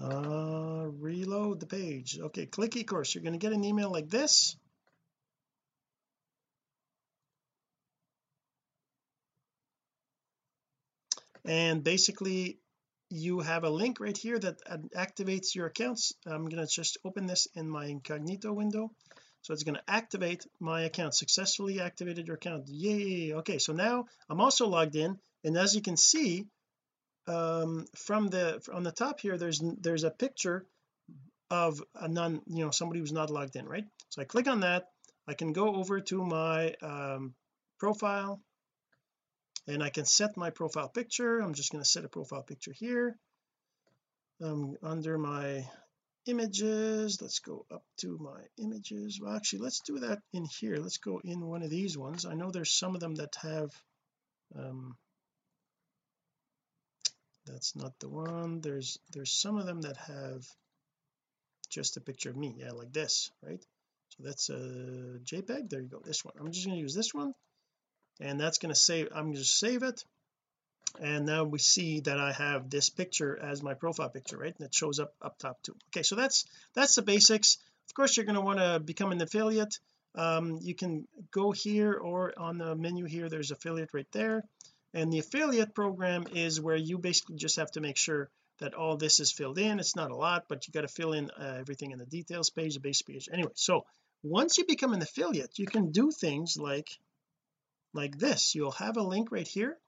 Uh 0.00 0.86
reload 0.98 1.60
the 1.60 1.66
page. 1.66 2.18
Okay 2.18 2.46
click 2.46 2.72
eCourse. 2.72 3.14
You're 3.14 3.22
going 3.22 3.38
to 3.38 3.38
get 3.38 3.52
an 3.52 3.64
email 3.64 3.90
like 3.90 4.08
this. 4.08 4.56
And 11.44 11.82
basically 11.82 12.58
you 13.10 13.40
have 13.40 13.64
a 13.64 13.70
link 13.70 13.98
right 14.00 14.16
here 14.16 14.38
that 14.38 14.60
activates 14.96 15.54
your 15.54 15.66
accounts. 15.66 16.12
I'm 16.24 16.46
going 16.46 16.64
to 16.64 16.72
just 16.72 16.98
open 17.04 17.26
this 17.26 17.48
in 17.54 17.68
my 17.68 17.86
incognito 17.86 18.52
window 18.52 18.90
so 19.42 19.52
it's 19.52 19.62
going 19.62 19.76
to 19.76 19.90
activate 19.90 20.46
my 20.60 20.82
account. 20.82 21.14
Successfully 21.14 21.80
activated 21.80 22.26
your 22.26 22.36
account. 22.36 22.68
Yay. 22.68 23.34
Okay 23.34 23.58
so 23.58 23.72
now 23.72 24.06
I'm 24.28 24.40
also 24.40 24.68
logged 24.68 24.96
in 24.96 25.18
and 25.44 25.56
as 25.56 25.74
you 25.74 25.82
can 25.82 25.96
see 25.96 26.46
um 27.26 27.86
from 27.94 28.28
the 28.28 28.60
on 28.72 28.82
the 28.82 28.92
top 28.92 29.20
here 29.20 29.36
there's 29.38 29.62
there's 29.80 30.04
a 30.04 30.10
picture 30.10 30.66
of 31.50 31.82
a 31.94 32.08
non 32.08 32.42
you 32.46 32.64
know 32.64 32.70
somebody 32.70 33.00
who's 33.00 33.12
not 33.12 33.30
logged 33.30 33.56
in 33.56 33.66
right? 33.66 33.84
So 34.10 34.22
I 34.22 34.24
click 34.24 34.48
on 34.48 34.60
that. 34.60 34.86
I 35.26 35.34
can 35.34 35.52
go 35.52 35.74
over 35.74 36.00
to 36.00 36.24
my 36.24 36.74
um 36.82 37.34
profile 37.78 38.40
and 39.66 39.82
I 39.82 39.90
can 39.90 40.04
set 40.04 40.36
my 40.36 40.50
profile 40.50 40.88
picture. 40.88 41.40
I'm 41.40 41.54
just 41.54 41.70
going 41.72 41.84
to 41.84 41.88
set 41.88 42.04
a 42.04 42.08
profile 42.08 42.42
picture 42.42 42.72
here 42.72 43.16
um 44.42 44.76
under 44.82 45.18
my 45.18 45.66
images. 46.26 47.20
Let's 47.20 47.38
go 47.40 47.66
up 47.70 47.82
to 47.98 48.18
my 48.18 48.40
images. 48.58 49.18
Well 49.20 49.34
actually 49.34 49.60
let's 49.60 49.80
do 49.80 50.00
that 50.00 50.20
in 50.32 50.44
here. 50.44 50.76
Let's 50.76 50.98
go 50.98 51.20
in 51.22 51.40
one 51.46 51.62
of 51.62 51.70
these 51.70 51.96
ones. 51.96 52.24
I 52.24 52.34
know 52.34 52.50
there's 52.50 52.72
some 52.72 52.94
of 52.94 53.00
them 53.00 53.14
that 53.16 53.34
have 53.42 53.70
um 54.56 54.96
that's 57.46 57.74
not 57.74 57.92
the 58.00 58.08
one. 58.08 58.60
There's 58.60 58.98
there's 59.12 59.32
some 59.32 59.58
of 59.58 59.66
them 59.66 59.82
that 59.82 59.96
have 59.96 60.44
just 61.70 61.96
a 61.96 62.00
picture 62.00 62.30
of 62.30 62.36
me. 62.36 62.56
Yeah 62.58 62.72
like 62.72 62.92
this 62.92 63.30
right? 63.42 63.64
So 64.10 64.24
that's 64.24 64.48
a 64.50 65.18
jpeg. 65.24 65.70
There 65.70 65.80
you 65.80 65.88
go. 65.88 66.02
This 66.04 66.24
one. 66.24 66.34
I'm 66.38 66.52
just 66.52 66.66
going 66.66 66.76
to 66.76 66.82
use 66.82 66.94
this 66.94 67.14
one 67.14 67.32
and 68.20 68.40
that's 68.40 68.58
going 68.58 68.74
to 68.74 68.78
save 68.78 69.08
I'm 69.14 69.26
going 69.26 69.36
to 69.36 69.44
save 69.44 69.82
it 69.82 70.04
and 70.98 71.26
now 71.26 71.44
we 71.44 71.58
see 71.58 72.00
that 72.00 72.18
I 72.18 72.32
have 72.32 72.68
this 72.68 72.90
picture 72.90 73.38
as 73.40 73.62
my 73.62 73.74
profile 73.74 74.08
picture 74.08 74.36
right? 74.36 74.54
And 74.56 74.66
it 74.66 74.74
shows 74.74 74.98
up 74.98 75.14
up 75.22 75.38
top 75.38 75.62
too. 75.62 75.76
Okay 75.88 76.02
so 76.02 76.16
that's 76.16 76.44
that's 76.74 76.94
the 76.94 77.02
basics. 77.02 77.58
Of 77.88 77.94
course 77.94 78.16
you're 78.16 78.26
going 78.26 78.36
to 78.36 78.40
want 78.40 78.58
to 78.58 78.80
become 78.80 79.12
an 79.12 79.20
affiliate. 79.20 79.78
Um, 80.14 80.58
you 80.60 80.74
can 80.74 81.06
go 81.30 81.52
here 81.52 81.94
or 81.94 82.32
on 82.36 82.58
the 82.58 82.74
menu 82.74 83.04
here 83.04 83.28
there's 83.28 83.50
affiliate 83.50 83.94
right 83.94 84.10
there. 84.12 84.44
And 84.92 85.12
the 85.12 85.20
affiliate 85.20 85.74
program 85.74 86.26
is 86.34 86.60
where 86.60 86.76
you 86.76 86.98
basically 86.98 87.36
just 87.36 87.56
have 87.56 87.70
to 87.72 87.80
make 87.80 87.96
sure 87.96 88.28
that 88.58 88.74
all 88.74 88.96
this 88.96 89.20
is 89.20 89.30
filled 89.30 89.58
in. 89.58 89.78
It's 89.78 89.96
not 89.96 90.10
a 90.10 90.16
lot 90.16 90.46
but 90.48 90.66
you 90.66 90.72
got 90.72 90.82
to 90.82 90.88
fill 90.88 91.12
in 91.12 91.30
uh, 91.30 91.56
everything 91.58 91.92
in 91.92 91.98
the 91.98 92.06
details 92.06 92.50
page 92.50 92.74
the 92.74 92.80
base 92.80 93.02
page. 93.02 93.28
Anyway 93.32 93.52
so 93.54 93.86
once 94.22 94.58
you 94.58 94.64
become 94.66 94.92
an 94.92 95.02
affiliate 95.02 95.58
you 95.58 95.66
can 95.66 95.92
do 95.92 96.10
things 96.10 96.56
like 96.58 96.90
like 97.92 98.18
this. 98.18 98.54
You'll 98.54 98.72
have 98.72 98.96
a 98.96 99.02
link 99.02 99.32
right 99.32 99.48
here 99.48 99.78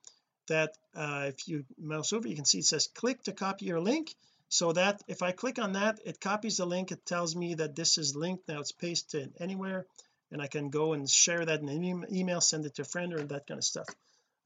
that 0.52 0.76
uh, 0.94 1.24
if 1.28 1.48
you 1.48 1.64
mouse 1.78 2.12
over 2.12 2.28
you 2.28 2.36
can 2.36 2.44
see 2.44 2.58
it 2.58 2.64
says 2.64 2.88
click 2.94 3.22
to 3.24 3.32
copy 3.32 3.66
your 3.66 3.80
link. 3.80 4.14
So 4.48 4.72
that 4.72 5.02
if 5.08 5.22
I 5.22 5.32
click 5.32 5.58
on 5.58 5.72
that 5.72 6.00
it 6.04 6.20
copies 6.20 6.56
the 6.58 6.66
link. 6.66 6.92
It 6.92 7.04
tells 7.06 7.34
me 7.34 7.54
that 7.54 7.74
this 7.74 7.98
is 7.98 8.14
linked. 8.14 8.48
Now 8.48 8.60
it's 8.60 8.72
pasted 8.72 9.32
anywhere 9.40 9.86
and 10.30 10.40
I 10.40 10.46
can 10.46 10.70
go 10.70 10.92
and 10.92 11.08
share 11.08 11.44
that 11.44 11.60
in 11.60 11.68
an 11.68 12.06
email 12.12 12.40
send 12.40 12.66
it 12.66 12.74
to 12.76 12.82
a 12.82 12.84
friend 12.84 13.12
or 13.14 13.22
that 13.24 13.46
kind 13.46 13.58
of 13.58 13.64
stuff. 13.64 13.88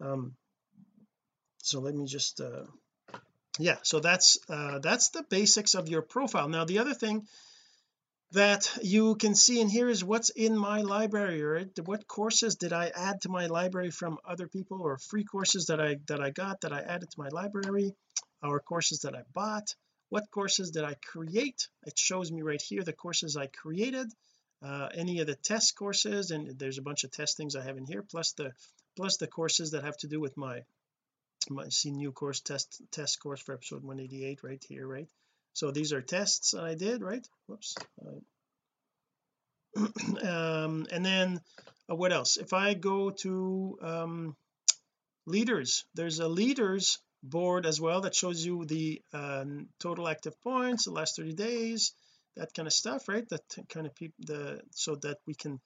Um 0.00 0.34
so 1.62 1.80
let 1.80 1.94
me 1.94 2.06
just 2.06 2.40
uh 2.40 2.66
yeah 3.58 3.78
so 3.82 4.00
that's 4.00 4.38
uh 4.48 4.78
that's 4.78 5.08
the 5.10 5.24
basics 5.24 5.74
of 5.74 5.88
your 5.88 6.02
profile. 6.02 6.48
Now 6.48 6.64
the 6.64 6.78
other 6.78 6.94
thing 6.94 7.26
that 8.32 8.78
you 8.82 9.14
can 9.14 9.34
see 9.34 9.60
in 9.60 9.68
here 9.68 9.88
is 9.88 10.04
what's 10.04 10.30
in 10.30 10.56
my 10.56 10.80
library 10.80 11.42
right? 11.42 11.68
What 11.84 12.08
courses 12.08 12.56
did 12.56 12.72
I 12.72 12.90
add 12.94 13.20
to 13.22 13.28
my 13.28 13.46
library 13.46 13.90
from 13.90 14.18
other 14.24 14.48
people 14.48 14.80
or 14.82 14.98
free 14.98 15.24
courses 15.24 15.66
that 15.66 15.80
I 15.80 15.96
that 16.08 16.20
I 16.20 16.30
got 16.30 16.62
that 16.62 16.72
I 16.72 16.80
added 16.80 17.10
to 17.10 17.20
my 17.20 17.28
library? 17.28 17.94
Or 18.42 18.60
courses 18.60 19.00
that 19.00 19.14
I 19.14 19.22
bought? 19.32 19.74
What 20.08 20.30
courses 20.30 20.70
did 20.70 20.84
I 20.84 20.94
create? 20.94 21.68
It 21.84 21.98
shows 21.98 22.30
me 22.30 22.42
right 22.42 22.60
here 22.60 22.82
the 22.82 22.92
courses 22.92 23.36
I 23.36 23.46
created. 23.46 24.08
Uh, 24.62 24.88
any 24.94 25.20
of 25.20 25.26
the 25.26 25.34
test 25.34 25.76
courses 25.76 26.30
and 26.30 26.58
there's 26.58 26.78
a 26.78 26.82
bunch 26.82 27.04
of 27.04 27.10
test 27.10 27.36
things 27.36 27.56
I 27.56 27.62
have 27.62 27.76
in 27.76 27.86
here 27.86 28.02
plus 28.02 28.32
the 28.32 28.52
plus 28.96 29.18
the 29.18 29.26
courses 29.26 29.72
that 29.72 29.84
have 29.84 29.96
to 29.98 30.08
do 30.08 30.20
with 30.20 30.36
my 30.36 30.64
my 31.50 31.68
see 31.68 31.90
new 31.90 32.10
course 32.12 32.40
test 32.40 32.80
test 32.90 33.20
course 33.20 33.40
for 33.40 33.54
episode 33.54 33.82
188 33.84 34.42
right 34.42 34.64
here 34.68 34.86
right 34.86 35.08
so 35.56 35.70
these 35.70 35.94
are 35.94 36.02
tests 36.02 36.52
I 36.54 36.74
did 36.74 37.02
right? 37.02 37.26
Whoops. 37.46 37.74
Um 40.22 40.86
and 40.90 41.04
then 41.04 41.40
uh, 41.90 41.94
what 41.94 42.12
else? 42.12 42.36
If 42.36 42.52
I 42.52 42.74
go 42.74 43.10
to 43.24 43.78
um 43.82 44.36
leaders 45.26 45.84
there's 45.94 46.18
a 46.20 46.28
leaders 46.28 46.98
board 47.22 47.66
as 47.66 47.80
well 47.80 48.02
that 48.02 48.14
shows 48.14 48.44
you 48.44 48.64
the 48.64 49.02
um, 49.12 49.68
total 49.80 50.06
active 50.08 50.40
points 50.42 50.84
the 50.84 50.92
last 50.92 51.16
30 51.16 51.32
days 51.32 51.92
that 52.36 52.52
kind 52.54 52.68
of 52.68 52.72
stuff 52.72 53.08
right? 53.08 53.28
That 53.30 53.44
kind 53.68 53.86
of 53.86 53.94
people 53.94 54.24
the 54.26 54.60
so 54.70 54.96
that 54.96 55.18
we 55.26 55.34
can 55.34 55.60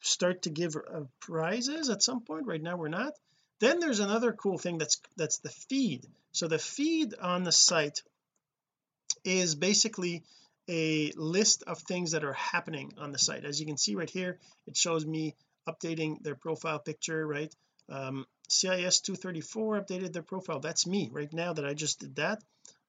start 0.00 0.42
to 0.42 0.50
give 0.50 0.76
uh, 0.76 1.04
prizes 1.20 1.88
at 1.90 2.02
some 2.02 2.20
point. 2.20 2.46
Right 2.46 2.62
now 2.62 2.76
we're 2.76 2.88
not. 2.88 3.14
Then 3.60 3.80
there's 3.80 4.00
another 4.00 4.32
cool 4.32 4.58
thing 4.58 4.78
that's 4.78 5.00
that's 5.16 5.38
the 5.38 5.54
feed. 5.68 6.06
So 6.32 6.46
the 6.46 6.58
feed 6.58 7.14
on 7.14 7.42
the 7.42 7.52
site 7.52 8.02
is 9.24 9.54
basically 9.54 10.22
a 10.68 11.12
list 11.16 11.64
of 11.66 11.78
things 11.78 12.12
that 12.12 12.24
are 12.24 12.32
happening 12.34 12.92
on 12.98 13.12
the 13.12 13.18
site. 13.18 13.44
As 13.44 13.58
you 13.58 13.66
can 13.66 13.76
see 13.76 13.94
right 13.94 14.10
here 14.10 14.38
it 14.66 14.76
shows 14.76 15.04
me 15.04 15.34
updating 15.68 16.22
their 16.22 16.34
profile 16.34 16.78
picture 16.78 17.26
right? 17.26 17.54
Um, 17.88 18.26
CIS 18.48 19.00
234 19.00 19.80
updated 19.80 20.12
their 20.12 20.22
profile. 20.22 20.60
That's 20.60 20.86
me. 20.86 21.08
Right 21.12 21.32
now 21.32 21.52
that 21.52 21.64
I 21.64 21.74
just 21.74 22.00
did 22.00 22.16
that 22.16 22.42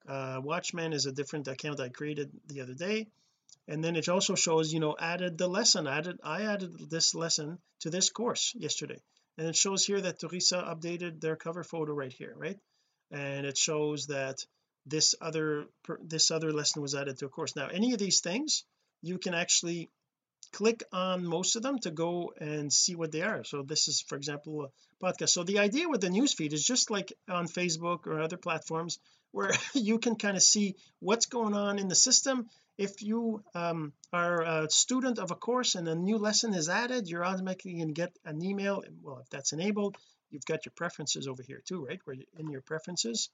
uh, 0.06 0.40
Watchman 0.42 0.92
is 0.92 1.06
a 1.06 1.12
different 1.12 1.48
account 1.48 1.80
I 1.80 1.88
created 1.88 2.30
the 2.46 2.60
other 2.60 2.74
day. 2.74 3.08
And 3.68 3.82
then 3.82 3.96
it 3.96 4.08
also 4.08 4.34
shows 4.34 4.72
you 4.72 4.80
know 4.80 4.96
added 4.98 5.38
the 5.38 5.48
lesson 5.48 5.86
added 5.86 6.18
I 6.24 6.42
added 6.42 6.90
this 6.90 7.14
lesson 7.14 7.58
to 7.80 7.90
this 7.90 8.10
course 8.10 8.52
yesterday. 8.56 9.00
And 9.38 9.48
it 9.48 9.56
shows 9.56 9.84
here 9.84 10.00
that 10.00 10.18
Teresa 10.18 10.56
updated 10.56 11.20
their 11.20 11.36
cover 11.36 11.64
photo 11.64 11.92
right 11.92 12.12
here 12.12 12.34
right? 12.36 12.58
And 13.10 13.46
it 13.46 13.56
shows 13.56 14.06
that 14.06 14.44
this 14.86 15.14
other 15.20 15.66
this 16.00 16.30
other 16.30 16.52
lesson 16.52 16.82
was 16.82 16.94
added 16.94 17.18
to 17.18 17.26
a 17.26 17.28
course. 17.28 17.54
Now 17.56 17.68
any 17.68 17.92
of 17.92 17.98
these 17.98 18.20
things 18.20 18.64
you 19.00 19.18
can 19.18 19.34
actually 19.34 19.90
click 20.52 20.82
on 20.92 21.24
most 21.24 21.56
of 21.56 21.62
them 21.62 21.78
to 21.78 21.90
go 21.90 22.32
and 22.38 22.72
see 22.72 22.94
what 22.94 23.12
they 23.12 23.22
are. 23.22 23.44
So 23.44 23.62
this 23.62 23.88
is 23.88 24.00
for 24.00 24.16
example 24.16 24.64
a 24.64 25.04
podcast. 25.04 25.30
So 25.30 25.44
the 25.44 25.60
idea 25.60 25.88
with 25.88 26.00
the 26.00 26.08
newsfeed 26.08 26.52
is 26.52 26.64
just 26.64 26.90
like 26.90 27.12
on 27.28 27.46
Facebook 27.46 28.06
or 28.06 28.20
other 28.20 28.36
platforms 28.36 28.98
where 29.30 29.52
you 29.74 29.98
can 29.98 30.16
kind 30.16 30.36
of 30.36 30.42
see 30.42 30.76
what's 31.00 31.26
going 31.26 31.54
on 31.54 31.78
in 31.78 31.88
the 31.88 31.94
system. 31.94 32.48
If 32.76 33.02
you 33.02 33.42
um, 33.54 33.92
are 34.12 34.42
a 34.42 34.70
student 34.70 35.18
of 35.18 35.30
a 35.30 35.36
course 35.36 35.74
and 35.74 35.88
a 35.88 35.94
new 35.94 36.18
lesson 36.18 36.54
is 36.54 36.68
added 36.68 37.08
you're 37.08 37.24
automatically 37.24 37.74
going 37.74 37.88
to 37.88 37.94
get 37.94 38.16
an 38.24 38.42
email. 38.42 38.82
Well 39.02 39.18
if 39.18 39.30
that's 39.30 39.52
enabled 39.52 39.96
you've 40.30 40.46
got 40.46 40.66
your 40.66 40.72
preferences 40.74 41.28
over 41.28 41.42
here 41.42 41.62
too 41.64 41.84
right? 41.84 42.00
Where 42.04 42.16
you're 42.16 42.26
in 42.38 42.50
your 42.50 42.62
preferences. 42.62 43.30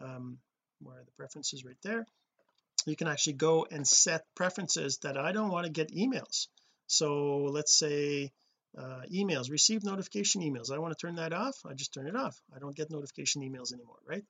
Um, 0.00 0.38
where 0.84 0.98
are 0.98 1.04
the 1.04 1.12
preferences 1.12 1.64
right 1.64 1.76
there. 1.82 2.06
You 2.86 2.96
can 2.96 3.08
actually 3.08 3.34
go 3.34 3.66
and 3.70 3.86
set 3.86 4.22
preferences 4.34 4.98
that 4.98 5.16
I 5.16 5.32
don't 5.32 5.50
want 5.50 5.66
to 5.66 5.72
get 5.72 5.92
emails. 5.92 6.48
So 6.86 7.44
let's 7.44 7.76
say 7.78 8.32
uh, 8.76 9.02
emails 9.12 9.50
receive 9.50 9.84
notification 9.84 10.42
emails. 10.42 10.72
I 10.72 10.78
want 10.78 10.96
to 10.96 11.06
turn 11.06 11.16
that 11.16 11.32
off 11.32 11.54
I 11.64 11.74
just 11.74 11.94
turn 11.94 12.06
it 12.06 12.16
off. 12.16 12.40
I 12.54 12.58
don't 12.58 12.74
get 12.74 12.90
notification 12.90 13.42
emails 13.42 13.72
anymore 13.72 13.98
right? 14.06 14.24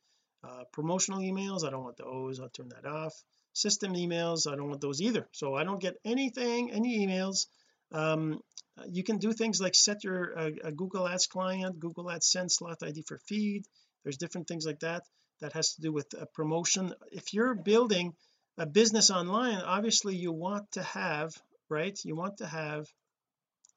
Uh, 0.45 0.65
promotional 0.73 1.21
emails 1.21 1.67
I 1.67 1.71
don't 1.71 1.85
want 1.85 1.97
those 1.97 2.41
I'll 2.41 2.49
turn 2.49 2.71
that 2.71 2.87
off. 2.87 3.15
System 3.53 3.95
emails 3.95 4.51
I 4.51 4.57
don't 4.57 4.69
want 4.69 4.81
those 4.81 5.01
either. 5.01 5.29
So 5.33 5.55
I 5.55 5.65
don't 5.65 5.81
get 5.81 5.97
anything 6.05 6.73
any 6.73 7.07
emails. 7.07 7.47
Um, 7.93 8.41
you 8.89 9.05
can 9.05 9.19
do 9.19 9.33
things 9.33 9.61
like 9.61 9.75
set 9.75 10.03
your 10.03 10.39
uh, 10.39 10.51
a 10.65 10.73
Google 10.73 11.09
Ads 11.09 11.27
client 11.27 11.79
Google 11.79 12.07
AdSense 12.07 12.53
slot 12.53 12.83
ID 12.83 13.03
for 13.03 13.19
feed. 13.19 13.67
There's 14.03 14.17
different 14.17 14.49
things 14.49 14.67
like 14.67 14.81
that 14.81 15.05
that 15.41 15.53
has 15.53 15.75
to 15.75 15.83
do 15.83 15.93
with 15.93 16.07
a 16.21 16.27
promotion. 16.27 16.95
If 17.11 17.35
you're 17.35 17.55
building 17.55 18.15
a 18.59 18.67
business 18.67 19.11
online 19.11 19.57
obviously 19.57 20.15
you 20.17 20.33
want 20.33 20.71
to 20.73 20.83
have 20.83 21.33
right 21.69 21.99
you 22.05 22.15
want 22.15 22.37
to 22.39 22.47
have 22.47 22.87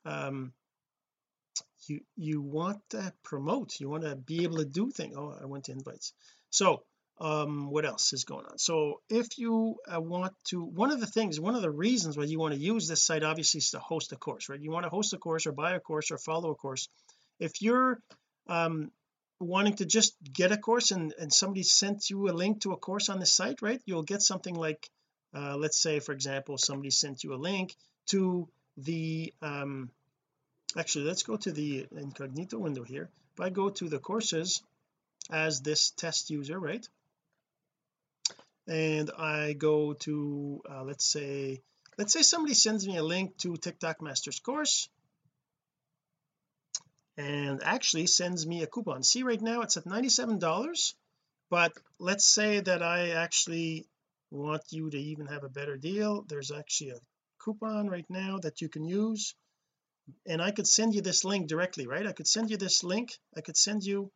um 0.05 0.51
you 1.87 2.01
you 2.15 2.41
want 2.41 2.77
to 2.89 3.13
promote 3.23 3.79
you 3.79 3.89
want 3.89 4.03
to 4.03 4.15
be 4.15 4.43
able 4.43 4.57
to 4.57 4.65
do 4.65 4.91
things. 4.91 5.15
Oh 5.17 5.33
I 5.41 5.45
went 5.45 5.65
to 5.65 5.71
invites. 5.71 6.13
So 6.49 6.83
um 7.19 7.69
what 7.69 7.85
else 7.85 8.11
is 8.11 8.25
going 8.25 8.45
on? 8.45 8.57
So 8.57 9.01
if 9.09 9.37
you 9.37 9.75
uh, 9.87 10.01
want 10.01 10.33
to 10.49 10.61
one 10.61 10.91
of 10.91 10.99
the 10.99 11.07
things 11.07 11.39
one 11.39 11.55
of 11.55 11.61
the 11.61 11.71
reasons 11.71 12.17
why 12.17 12.25
you 12.25 12.39
want 12.39 12.53
to 12.53 12.59
use 12.59 12.87
this 12.87 13.03
site 13.03 13.23
obviously 13.23 13.59
is 13.59 13.71
to 13.71 13.79
host 13.79 14.11
a 14.11 14.17
course 14.17 14.49
right? 14.49 14.59
You 14.59 14.71
want 14.71 14.83
to 14.83 14.89
host 14.89 15.13
a 15.13 15.17
course 15.17 15.47
or 15.47 15.53
buy 15.53 15.75
a 15.75 15.79
course 15.79 16.11
or 16.11 16.17
follow 16.17 16.51
a 16.51 16.55
course. 16.55 16.89
If 17.39 17.61
you're 17.61 17.99
um 18.47 18.91
wanting 19.39 19.75
to 19.75 19.85
just 19.85 20.15
get 20.33 20.51
a 20.51 20.57
course 20.57 20.91
and 20.91 21.13
and 21.19 21.31
somebody 21.31 21.63
sent 21.63 22.09
you 22.09 22.29
a 22.29 22.31
link 22.31 22.61
to 22.61 22.71
a 22.71 22.77
course 22.77 23.09
on 23.09 23.19
the 23.19 23.25
site 23.25 23.61
right? 23.61 23.81
You'll 23.85 24.03
get 24.03 24.21
something 24.21 24.55
like 24.55 24.89
uh, 25.33 25.57
let's 25.57 25.77
say 25.77 25.99
for 25.99 26.13
example 26.13 26.57
somebody 26.57 26.91
sent 26.91 27.23
you 27.23 27.33
a 27.33 27.35
link 27.49 27.75
to 28.07 28.47
the 28.77 29.33
um 29.41 29.89
actually 30.77 31.05
let's 31.05 31.23
go 31.23 31.35
to 31.37 31.51
the 31.51 31.85
incognito 31.95 32.57
window 32.57 32.83
here. 32.83 33.09
If 33.33 33.41
I 33.41 33.49
go 33.49 33.69
to 33.69 33.89
the 33.89 33.99
courses 33.99 34.61
as 35.29 35.61
this 35.61 35.91
test 35.91 36.29
user 36.29 36.59
right? 36.59 36.87
And 38.67 39.11
I 39.17 39.53
go 39.53 39.93
to 39.93 40.61
uh, 40.69 40.83
let's 40.83 41.05
say 41.05 41.61
let's 41.97 42.13
say 42.13 42.21
somebody 42.21 42.53
sends 42.53 42.87
me 42.87 42.97
a 42.97 43.03
link 43.03 43.37
to 43.39 43.57
TikTok 43.57 44.01
Masters 44.01 44.39
course 44.39 44.89
and 47.17 47.63
actually 47.63 48.07
sends 48.07 48.45
me 48.45 48.61
a 48.63 48.67
coupon. 48.67 49.03
See 49.03 49.23
right 49.23 49.41
now 49.41 49.61
it's 49.61 49.77
at 49.77 49.85
97 49.85 50.39
dollars 50.39 50.95
but 51.49 51.71
let's 51.99 52.27
say 52.27 52.59
that 52.59 52.81
I 52.81 53.11
actually 53.11 53.87
want 54.31 54.63
you 54.71 54.89
to 54.89 54.97
even 54.97 55.27
have 55.27 55.43
a 55.43 55.49
better 55.49 55.77
deal. 55.77 56.25
There's 56.27 56.51
actually 56.51 56.89
a 56.89 56.99
coupon 57.39 57.87
right 57.87 58.09
now 58.09 58.39
that 58.39 58.61
you 58.61 58.69
can 58.69 58.83
use 58.83 59.35
and 60.25 60.41
I 60.41 60.51
could 60.51 60.67
send 60.67 60.93
you 60.93 61.01
this 61.01 61.23
link 61.23 61.47
directly 61.47 61.87
right? 61.87 62.05
I 62.05 62.13
could 62.13 62.27
send 62.27 62.49
you 62.49 62.57
this 62.57 62.83
link. 62.83 63.17
I 63.35 63.41
could 63.41 63.57
send 63.57 63.83
you 63.83 64.11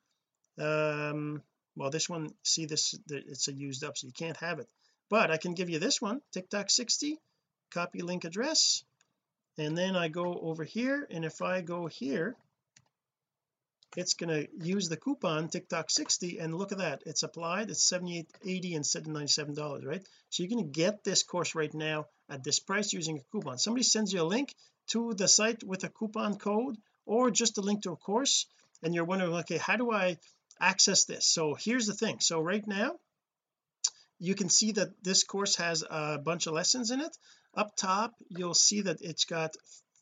um 0.59 1.41
well 1.75 1.89
this 1.89 2.09
one 2.09 2.29
see 2.43 2.65
this 2.65 2.99
it's 3.07 3.47
a 3.47 3.53
used 3.53 3.83
up 3.83 3.97
so 3.97 4.07
you 4.07 4.13
can't 4.13 4.37
have 4.37 4.59
it. 4.59 4.67
But 5.09 5.31
I 5.31 5.37
can 5.37 5.53
give 5.53 5.69
you 5.69 5.79
this 5.79 6.01
one 6.01 6.21
TikTok 6.33 6.69
60 6.69 7.17
copy 7.71 8.01
link 8.01 8.25
address 8.25 8.83
and 9.57 9.77
then 9.77 9.95
I 9.95 10.07
go 10.07 10.39
over 10.41 10.63
here 10.63 11.07
and 11.09 11.23
if 11.23 11.41
I 11.41 11.61
go 11.61 11.87
here 11.87 12.35
it's 13.97 14.13
going 14.13 14.29
to 14.29 14.47
use 14.63 14.87
the 14.87 14.97
coupon 14.97 15.49
TikTok 15.49 15.89
60 15.89 16.37
and 16.37 16.53
look 16.53 16.71
at 16.71 16.77
that. 16.77 17.03
It's 17.05 17.23
applied 17.23 17.69
it's 17.71 17.89
78.80 17.91 18.73
instead 18.73 19.03
of 19.03 19.07
97 19.07 19.55
dollars 19.55 19.85
right? 19.85 20.07
So 20.29 20.43
you're 20.43 20.49
going 20.49 20.65
to 20.65 20.79
get 20.79 21.03
this 21.03 21.23
course 21.23 21.55
right 21.55 21.73
now 21.73 22.05
at 22.29 22.43
this 22.43 22.59
price 22.59 22.93
using 22.93 23.17
a 23.17 23.23
coupon. 23.31 23.57
Somebody 23.57 23.83
sends 23.83 24.13
you 24.13 24.21
a 24.21 24.23
link 24.23 24.53
to 24.89 25.13
the 25.13 25.27
site 25.27 25.63
with 25.63 25.83
a 25.83 25.89
coupon 25.89 26.37
code 26.37 26.77
or 27.05 27.31
just 27.31 27.57
a 27.57 27.61
link 27.61 27.83
to 27.83 27.91
a 27.91 27.95
course 27.95 28.45
and 28.83 28.93
you're 28.93 29.05
wondering 29.05 29.33
okay 29.33 29.57
how 29.57 29.75
do 29.75 29.91
I 29.91 30.17
access 30.61 31.05
this? 31.05 31.25
So 31.25 31.55
here's 31.55 31.87
the 31.87 31.93
thing. 31.93 32.19
So 32.19 32.41
right 32.41 32.65
now 32.67 32.91
you 34.19 34.35
can 34.35 34.49
see 34.49 34.73
that 34.73 35.03
this 35.03 35.23
course 35.23 35.55
has 35.55 35.83
a 35.89 36.19
bunch 36.19 36.45
of 36.45 36.53
lessons 36.53 36.91
in 36.91 37.01
it. 37.01 37.17
Up 37.55 37.75
top 37.75 38.13
you'll 38.29 38.53
see 38.53 38.81
that 38.81 39.01
it's 39.01 39.25
got 39.25 39.55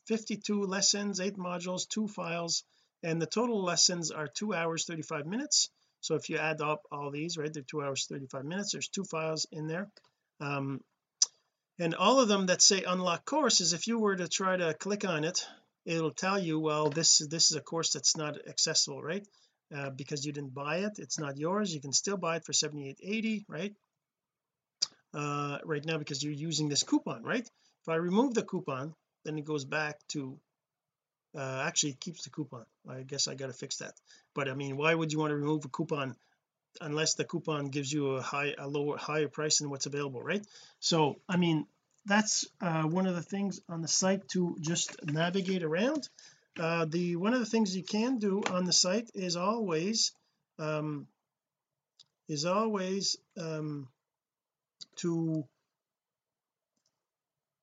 52 0.06 0.64
lessons 0.64 1.20
eight 1.20 1.38
modules 1.38 1.88
two 1.88 2.06
files 2.08 2.64
and 3.02 3.20
the 3.20 3.26
total 3.26 3.62
lessons 3.62 4.10
are 4.10 4.28
two 4.28 4.54
hours 4.54 4.84
35 4.86 5.26
minutes. 5.26 5.70
So 6.00 6.14
if 6.14 6.28
you 6.28 6.38
add 6.38 6.60
up 6.60 6.82
all 6.90 7.10
these 7.10 7.36
right 7.36 7.52
they're 7.52 7.62
two 7.62 7.82
hours 7.82 8.06
35 8.06 8.44
minutes. 8.44 8.72
There's 8.72 8.88
two 8.88 9.04
files 9.04 9.46
in 9.50 9.66
there. 9.66 9.88
Um 10.40 10.80
and 11.80 11.94
all 11.94 12.20
of 12.20 12.28
them 12.28 12.46
that 12.46 12.62
say 12.62 12.82
unlock 12.82 13.24
courses 13.24 13.72
if 13.72 13.86
you 13.86 13.98
were 13.98 14.16
to 14.16 14.28
try 14.28 14.56
to 14.56 14.74
click 14.74 15.04
on 15.04 15.24
it 15.24 15.46
it'll 15.84 16.12
tell 16.12 16.38
you 16.38 16.58
well 16.58 16.90
this 16.90 17.18
this 17.18 17.50
is 17.50 17.56
a 17.56 17.60
course 17.60 17.92
that's 17.92 18.16
not 18.16 18.46
accessible 18.48 19.02
right? 19.02 19.26
Uh, 19.74 19.90
because 19.90 20.24
you 20.24 20.32
didn't 20.32 20.54
buy 20.54 20.78
it. 20.78 20.92
It's 20.98 21.18
not 21.18 21.36
yours. 21.36 21.74
You 21.74 21.80
can 21.82 21.92
still 21.92 22.16
buy 22.16 22.36
it 22.36 22.44
for 22.46 22.52
78.80 22.52 23.44
right? 23.48 23.74
Uh 25.14 25.58
right 25.64 25.84
now 25.84 25.98
because 25.98 26.22
you're 26.22 26.32
using 26.48 26.68
this 26.68 26.82
coupon 26.82 27.22
right? 27.22 27.46
If 27.82 27.88
I 27.88 27.96
remove 27.96 28.34
the 28.34 28.42
coupon 28.42 28.94
then 29.24 29.38
it 29.38 29.44
goes 29.44 29.64
back 29.64 29.98
to 30.08 30.38
uh 31.38 31.64
actually 31.66 31.90
it 31.90 32.00
keeps 32.00 32.24
the 32.24 32.30
coupon. 32.30 32.64
I 32.88 33.02
guess 33.02 33.28
I 33.28 33.34
got 33.34 33.46
to 33.46 33.52
fix 33.52 33.78
that. 33.78 33.94
But 34.34 34.48
I 34.48 34.54
mean 34.54 34.76
why 34.76 34.94
would 34.94 35.12
you 35.12 35.18
want 35.18 35.30
to 35.30 35.36
remove 35.36 35.64
a 35.64 35.68
coupon 35.68 36.16
unless 36.80 37.14
the 37.14 37.24
coupon 37.24 37.70
gives 37.70 37.92
you 37.92 38.16
a 38.16 38.22
high 38.22 38.54
a 38.58 38.68
lower 38.68 38.96
higher 38.96 39.28
price 39.28 39.58
than 39.58 39.70
what's 39.70 39.86
available 39.86 40.22
right? 40.22 40.44
So 40.80 41.16
I 41.28 41.36
mean 41.36 41.66
that's 42.06 42.46
uh, 42.60 42.82
one 42.82 43.06
of 43.06 43.14
the 43.14 43.22
things 43.22 43.60
on 43.68 43.82
the 43.82 43.88
site 43.88 44.28
to 44.28 44.56
just 44.60 45.04
navigate 45.04 45.62
around. 45.62 46.08
Uh, 46.58 46.86
the 46.86 47.16
one 47.16 47.34
of 47.34 47.40
the 47.40 47.46
things 47.46 47.76
you 47.76 47.84
can 47.84 48.18
do 48.18 48.42
on 48.50 48.64
the 48.64 48.72
site 48.72 49.10
is 49.14 49.36
always 49.36 50.12
um, 50.58 51.06
is 52.28 52.44
always 52.44 53.16
um, 53.40 53.88
to 54.96 55.44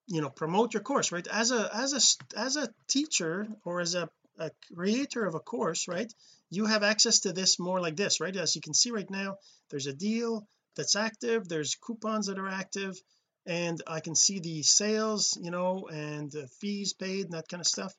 you 0.08 0.22
know 0.22 0.30
promote 0.30 0.74
your 0.74 0.84
course 0.84 1.12
right? 1.12 1.28
As 1.28 1.52
a 1.52 1.70
as 1.74 1.94
a 1.94 2.40
as 2.40 2.56
a 2.58 2.70
teacher 2.88 3.48
or 3.64 3.80
as 3.80 3.96
a, 3.96 4.10
a 4.38 4.52
creator 4.74 5.26
of 5.26 5.36
a 5.36 5.40
course 5.40 5.88
right 5.88 6.12
you 6.50 6.66
have 6.66 6.84
access 6.84 7.22
to 7.22 7.34
this 7.34 7.60
more 7.60 7.82
like 7.82 7.96
this 7.96 8.20
right? 8.22 8.36
As 8.36 8.56
you 8.56 8.62
can 8.62 8.74
see 8.74 8.92
right 8.92 9.10
now 9.10 9.38
there's 9.70 9.88
a 9.88 9.94
deal 9.94 10.48
that's 10.76 10.96
active 10.96 11.48
there's 11.48 11.76
coupons 11.76 12.28
that 12.28 12.40
are 12.40 12.48
active 12.48 12.96
and 13.48 13.82
I 13.86 14.00
can 14.00 14.16
see 14.16 14.40
the 14.40 14.64
sales 14.64 15.38
you 15.42 15.52
know 15.52 15.88
and 15.92 16.32
the 16.32 16.48
fees 16.60 16.94
paid 16.94 17.26
and 17.26 17.34
that 17.34 17.48
kind 17.48 17.62
of 17.62 17.68
stuff. 17.68 17.94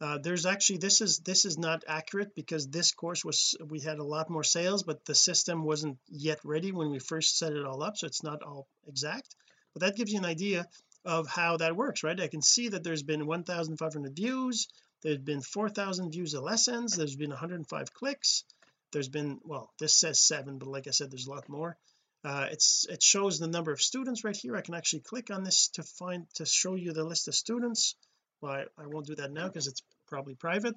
Uh, 0.00 0.16
there's 0.16 0.46
actually 0.46 0.78
this 0.78 1.02
is 1.02 1.18
this 1.18 1.44
is 1.44 1.58
not 1.58 1.84
accurate 1.86 2.34
because 2.34 2.68
this 2.68 2.92
course 2.92 3.22
was 3.22 3.54
we 3.68 3.80
had 3.80 3.98
a 3.98 4.04
lot 4.04 4.30
more 4.30 4.44
sales 4.44 4.82
but 4.82 5.04
the 5.04 5.14
system 5.14 5.62
wasn't 5.62 5.98
yet 6.08 6.38
ready 6.42 6.72
when 6.72 6.90
we 6.90 6.98
first 6.98 7.36
set 7.36 7.52
it 7.52 7.66
all 7.66 7.82
up 7.82 7.98
so 7.98 8.06
it's 8.06 8.22
not 8.22 8.42
all 8.42 8.66
exact. 8.86 9.34
But 9.74 9.82
that 9.82 9.96
gives 9.96 10.10
you 10.10 10.18
an 10.18 10.24
idea 10.24 10.66
of 11.04 11.26
how 11.28 11.56
that 11.56 11.76
works 11.76 12.02
right? 12.02 12.20
I 12.20 12.28
can 12.28 12.42
see 12.42 12.68
that 12.68 12.82
there's 12.84 13.02
been 13.02 13.26
1500 13.26 14.14
views 14.14 14.68
there's 15.02 15.18
been 15.18 15.40
4000 15.40 16.10
views 16.10 16.34
of 16.34 16.42
lessons 16.42 16.96
there's 16.96 17.16
been 17.16 17.30
105 17.30 17.94
clicks 17.94 18.44
there's 18.92 19.08
been 19.08 19.40
well 19.44 19.72
this 19.78 19.94
says 19.94 20.18
seven 20.18 20.58
but 20.58 20.68
like 20.68 20.86
I 20.86 20.90
said 20.90 21.10
there's 21.10 21.26
a 21.26 21.30
lot 21.30 21.48
more. 21.48 21.76
Uh, 22.22 22.48
it's 22.50 22.86
it 22.90 23.02
shows 23.02 23.38
the 23.38 23.46
number 23.46 23.72
of 23.72 23.80
students 23.80 24.24
right 24.24 24.36
here. 24.36 24.54
I 24.54 24.60
can 24.60 24.74
actually 24.74 25.00
click 25.00 25.30
on 25.30 25.42
this 25.42 25.68
to 25.74 25.82
find 25.82 26.26
to 26.34 26.44
show 26.44 26.74
you 26.74 26.92
the 26.92 27.04
list 27.04 27.28
of 27.28 27.34
students. 27.34 27.94
Well 28.40 28.52
I, 28.52 28.64
I 28.82 28.86
won't 28.86 29.06
do 29.06 29.14
that 29.16 29.32
now 29.32 29.46
because 29.46 29.66
it's 29.66 29.82
probably 30.08 30.34
private 30.34 30.74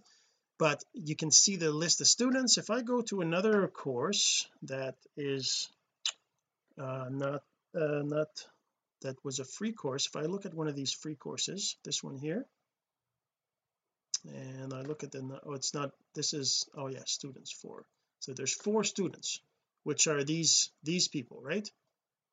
but 0.60 0.84
you 0.94 1.15
can 1.15 1.32
see 1.32 1.56
the 1.56 1.72
list 1.72 2.00
of 2.00 2.08
students. 2.08 2.58
If 2.58 2.70
I 2.70 2.84
go 2.84 3.01
to 3.01 3.22
another 3.22 3.68
course 3.68 4.48
that 4.63 4.96
is 5.18 5.70
uh, 6.77 7.08
not 7.10 7.44
uh, 7.75 8.03
not 8.03 8.30
that 9.03 9.24
was 9.24 9.39
a 9.39 9.45
free 9.45 9.72
course. 9.72 10.07
If 10.07 10.15
I 10.15 10.25
look 10.25 10.45
at 10.45 10.53
one 10.53 10.67
of 10.67 10.75
these 10.75 10.93
free 10.93 11.15
courses 11.15 11.77
this 11.83 12.03
one 12.03 12.17
here 12.17 12.45
and 14.25 14.74
I 14.74 14.81
look 14.81 15.03
at 15.03 15.12
the 15.12 15.39
oh 15.45 15.53
it's 15.53 15.74
not 15.74 15.91
this 16.15 16.33
is 16.33 16.67
oh 16.75 16.88
yeah 16.88 17.03
students 17.05 17.51
four. 17.51 17.86
So 18.19 18.33
there's 18.33 18.53
four 18.53 18.83
students 18.83 19.41
which 19.83 20.07
are 20.07 20.24
these 20.24 20.69
these 20.83 21.07
people 21.07 21.41
right? 21.43 21.69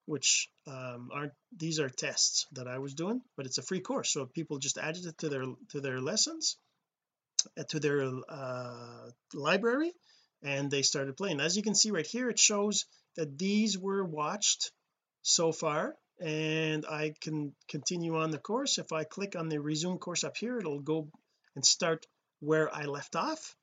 Which 0.06 0.48
um 0.66 1.10
aren't 1.12 1.32
these 1.56 1.80
are 1.80 1.90
tests 1.90 2.46
that 2.52 2.68
I 2.68 2.78
was 2.78 2.94
doing 2.94 3.20
but 3.36 3.46
it's 3.46 3.58
a 3.58 3.62
free 3.62 3.80
course. 3.80 4.12
So 4.12 4.26
people 4.26 4.58
just 4.58 4.78
added 4.78 5.06
it 5.06 5.18
to 5.18 5.28
their 5.28 5.44
to 5.70 5.80
their 5.80 6.00
lessons 6.00 6.56
uh, 7.58 7.64
to 7.70 7.80
their 7.80 8.10
uh 8.28 9.10
library 9.34 9.92
and 10.42 10.70
they 10.70 10.82
started 10.82 11.16
playing. 11.16 11.40
As 11.40 11.56
you 11.56 11.62
can 11.62 11.74
see 11.74 11.90
right 11.90 12.06
here 12.06 12.30
it 12.30 12.38
shows 12.38 12.86
that 13.16 13.38
these 13.38 13.76
were 13.76 14.04
watched 14.04 14.70
so 15.22 15.52
far 15.52 15.96
and 16.20 16.84
I 16.86 17.14
can 17.20 17.54
continue 17.68 18.16
on 18.18 18.30
the 18.30 18.38
course. 18.38 18.78
If 18.78 18.92
I 18.92 19.04
click 19.04 19.36
on 19.36 19.48
the 19.48 19.60
resume 19.60 19.98
course 19.98 20.24
up 20.24 20.36
here 20.36 20.58
it'll 20.58 20.80
go 20.80 21.08
and 21.54 21.64
start 21.64 22.06
where 22.40 22.74
I 22.74 22.84
left 22.84 23.16
off. 23.16 23.56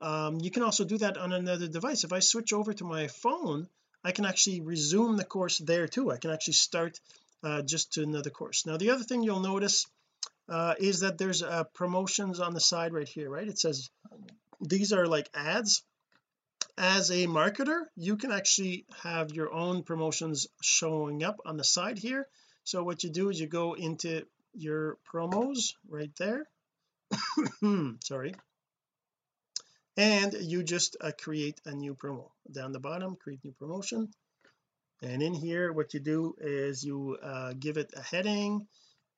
Um, 0.00 0.40
you 0.40 0.50
can 0.50 0.62
also 0.62 0.84
do 0.84 0.98
that 0.98 1.16
on 1.16 1.32
another 1.32 1.68
device. 1.68 2.04
If 2.04 2.12
I 2.12 2.20
switch 2.20 2.52
over 2.52 2.72
to 2.74 2.84
my 2.84 3.08
phone 3.08 3.68
I 4.04 4.12
can 4.12 4.26
actually 4.26 4.60
resume 4.60 5.16
the 5.16 5.24
course 5.24 5.58
there 5.58 5.88
too. 5.88 6.10
I 6.10 6.18
can 6.18 6.30
actually 6.30 6.54
start 6.54 7.00
uh, 7.42 7.62
just 7.62 7.94
to 7.94 8.02
another 8.02 8.30
course. 8.30 8.66
Now 8.66 8.76
the 8.76 8.90
other 8.90 9.02
thing 9.02 9.22
you'll 9.22 9.40
notice 9.40 9.86
uh, 10.48 10.74
is 10.78 11.00
that 11.00 11.16
there's 11.16 11.42
uh, 11.42 11.64
promotions 11.74 12.38
on 12.38 12.52
the 12.52 12.60
side 12.60 12.92
right 12.92 13.08
here 13.08 13.30
right? 13.30 13.48
It 13.48 13.58
says 13.58 13.88
these 14.60 14.92
are 14.92 15.06
like 15.06 15.30
ads 15.34 15.82
as 16.76 17.10
a 17.10 17.26
marketer 17.26 17.82
you 17.96 18.16
can 18.16 18.32
actually 18.32 18.84
have 19.02 19.30
your 19.30 19.52
own 19.52 19.82
promotions 19.82 20.46
showing 20.60 21.22
up 21.22 21.40
on 21.46 21.56
the 21.56 21.64
side 21.64 21.98
here. 21.98 22.26
So 22.64 22.82
what 22.82 23.04
you 23.04 23.10
do 23.10 23.28
is 23.28 23.40
you 23.40 23.46
go 23.46 23.74
into 23.74 24.26
your 24.54 24.96
promos 25.12 25.74
right 25.88 26.10
there. 26.18 26.46
Sorry. 28.04 28.34
And 29.96 30.32
you 30.32 30.64
just 30.64 30.96
uh, 31.00 31.12
create 31.20 31.60
a 31.64 31.72
new 31.72 31.94
promo. 31.94 32.30
Down 32.50 32.72
the 32.72 32.80
bottom 32.80 33.16
create 33.16 33.44
new 33.44 33.52
promotion. 33.52 34.08
And 35.02 35.22
in 35.22 35.34
here 35.34 35.72
what 35.72 35.94
you 35.94 36.00
do 36.00 36.34
is 36.40 36.82
you 36.82 37.16
uh, 37.22 37.52
give 37.58 37.76
it 37.76 37.92
a 37.96 38.02
heading 38.02 38.66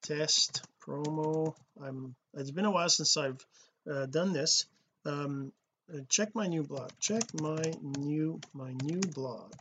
test 0.02 0.66
promo. 0.86 1.54
I'm 1.82 2.14
it's 2.34 2.50
been 2.50 2.66
a 2.66 2.70
while 2.70 2.88
since 2.88 3.16
I've 3.16 3.44
uh, 3.90 4.06
done 4.06 4.32
this. 4.32 4.66
Um, 5.04 5.52
Uh, 5.92 5.98
check 6.08 6.34
my 6.34 6.46
new 6.48 6.64
blog. 6.64 6.90
Check 6.98 7.22
my 7.40 7.62
new 7.82 8.40
my 8.52 8.72
new 8.82 8.98
blog. 9.00 9.52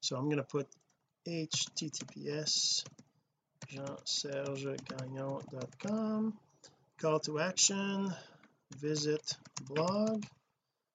So 0.00 0.16
I'm 0.16 0.26
going 0.26 0.36
to 0.36 0.42
put 0.42 0.68
https 1.26 2.84
jeansergegagnon.com 3.72 6.38
call 7.00 7.20
to 7.20 7.40
action. 7.40 8.12
Visit 8.78 9.38
blog. 9.62 10.22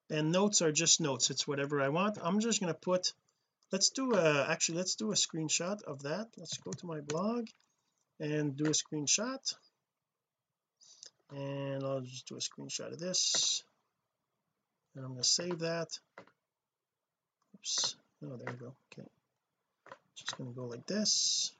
And 0.09 0.31
notes 0.31 0.61
are 0.61 0.71
just 0.71 1.01
notes. 1.01 1.31
It's 1.31 1.45
whatever 1.47 1.81
I 1.81 1.89
want. 1.89 2.19
I'm 2.21 2.39
just 2.39 2.61
going 2.61 2.71
to 2.73 2.79
put 2.79 3.11
let's 3.71 3.89
do 3.89 4.13
a 4.13 4.45
actually 4.47 4.77
let's 4.77 4.95
do 4.95 5.11
a 5.11 5.15
screenshot 5.15 5.81
of 5.83 6.03
that. 6.03 6.27
Let's 6.37 6.57
go 6.57 6.71
to 6.71 6.85
my 6.85 7.01
blog 7.01 7.47
and 8.19 8.55
do 8.55 8.65
a 8.65 8.69
screenshot. 8.69 9.55
And 11.31 11.83
I'll 11.83 12.01
just 12.01 12.27
do 12.27 12.35
a 12.35 12.39
screenshot 12.39 12.93
of 12.93 12.99
this 12.99 13.63
and 14.97 15.05
I'm 15.05 15.11
going 15.11 15.21
to 15.21 15.29
save 15.29 15.59
that. 15.59 15.89
Oops. 17.55 17.95
Oh 18.25 18.35
there 18.35 18.51
we 18.51 18.59
go. 18.59 18.73
Okay. 18.91 19.07
Just 20.15 20.35
going 20.37 20.49
to 20.49 20.55
go 20.55 20.65
like 20.65 20.87
this. 20.87 21.53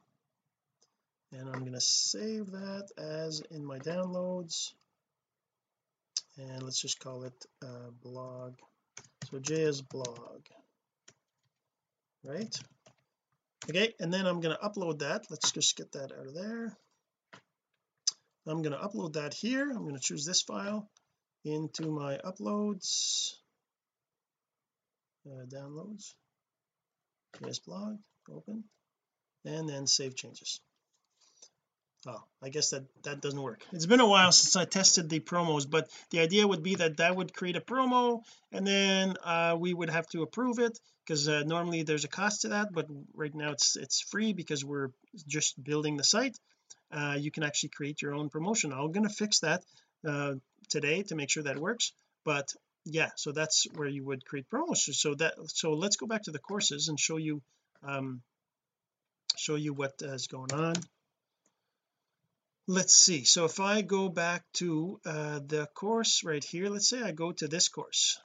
And 1.32 1.48
I'm 1.48 1.60
going 1.60 1.74
to 1.74 1.82
save 1.82 2.48
that 2.52 2.88
as 2.98 3.44
in 3.52 3.64
my 3.64 3.78
downloads. 3.78 4.74
And 6.38 6.64
let's 6.64 6.82
just 6.82 7.00
call 7.00 7.24
it 7.24 7.46
uh, 7.64 7.92
blog. 8.02 8.56
So 9.30 9.38
JS 9.38 9.88
blog. 9.88 10.42
Right? 12.24 12.60
Okay 13.70 13.94
and 14.00 14.12
then 14.12 14.26
I'm 14.26 14.40
going 14.40 14.56
to 14.56 14.68
upload 14.68 15.00
that. 15.00 15.28
Let's 15.30 15.52
just 15.52 15.78
get 15.78 15.92
that 15.92 16.12
out 16.12 16.26
of 16.26 16.34
there. 16.34 16.76
I'm 18.48 18.64
going 18.64 18.76
to 18.76 18.84
upload 18.84 19.14
that 19.14 19.36
here. 19.36 19.70
I'm 19.70 19.84
going 19.84 19.96
to 19.96 20.02
choose 20.02 20.26
this 20.26 20.42
file 20.42 20.90
into 21.54 21.90
my 21.90 22.18
uploads 22.26 23.34
uh, 25.26 25.46
downloads 25.46 26.14
JS 27.42 27.66
blog 27.66 27.98
open 28.30 28.64
and 29.46 29.70
then 29.70 29.88
save 29.88 30.16
changes. 30.16 30.60
Oh 32.06 32.24
I 32.44 32.50
guess 32.50 32.70
that 32.72 32.84
that 33.04 33.22
doesn't 33.22 33.42
work. 33.42 33.64
It's 33.72 33.86
been 33.86 34.00
a 34.00 34.08
while 34.08 34.32
since 34.32 34.56
I 34.56 34.66
tested 34.66 35.10
the 35.10 35.20
promos 35.20 35.70
but 35.70 35.90
the 36.12 36.20
idea 36.20 36.48
would 36.48 36.64
be 36.64 36.76
that 36.76 36.98
that 36.98 37.16
would 37.16 37.34
create 37.34 37.56
a 37.56 37.62
promo 37.62 38.22
and 38.52 38.66
then 38.66 39.16
uh, 39.24 39.56
we 39.60 39.74
would 39.74 39.90
have 39.90 40.08
to 40.08 40.22
approve 40.22 40.60
it 40.60 40.80
because 41.06 41.28
uh, 41.28 41.44
normally 41.46 41.84
there's 41.84 42.06
a 42.06 42.10
cost 42.10 42.42
to 42.42 42.50
that 42.50 42.72
but 42.72 42.88
right 43.14 43.34
now 43.34 43.52
it's 43.52 43.76
it's 43.76 44.02
free 44.02 44.34
because 44.34 44.64
we're 44.64 44.90
just 45.28 45.62
building 45.62 45.98
the 45.98 46.04
site. 46.04 46.38
Uh, 46.92 47.18
you 47.20 47.32
can 47.32 47.44
actually 47.44 47.70
create 47.70 48.02
your 48.02 48.16
own 48.16 48.30
promotion. 48.30 48.72
I'm 48.72 48.92
going 48.94 49.08
to 49.08 49.14
fix 49.14 49.40
that 49.40 49.64
uh, 50.06 50.34
today 50.70 51.04
to 51.04 51.16
make 51.16 51.30
sure 51.30 51.44
that 51.44 51.58
works. 51.58 51.94
But 52.26 52.54
yeah 52.90 53.10
so 53.16 53.32
that's 53.32 53.68
where 53.76 53.88
you 53.88 54.04
would 54.06 54.26
create 54.26 54.50
promos. 54.50 54.94
So 54.94 55.16
that 55.16 55.34
so 55.48 55.74
let's 55.74 55.98
go 55.98 56.08
back 56.08 56.24
to 56.24 56.32
the 56.32 56.40
courses 56.40 56.88
and 56.88 57.00
show 57.00 57.18
you 57.18 57.42
um 57.84 58.22
show 59.36 59.56
you 59.56 59.74
what 59.74 59.94
is 60.02 60.28
going 60.28 60.54
on. 60.54 60.76
Let's 62.66 62.94
see. 62.94 63.24
So 63.24 63.46
if 63.46 63.60
I 63.60 63.82
go 63.82 64.10
back 64.10 64.44
to 64.54 65.00
uh, 65.06 65.40
the 65.46 65.68
course 65.74 66.24
right 66.24 66.44
here 66.44 66.70
let's 66.70 66.90
say 66.90 67.02
I 67.02 67.12
go 67.12 67.32
to 67.34 67.48
this 67.48 67.68
course. 67.68 68.20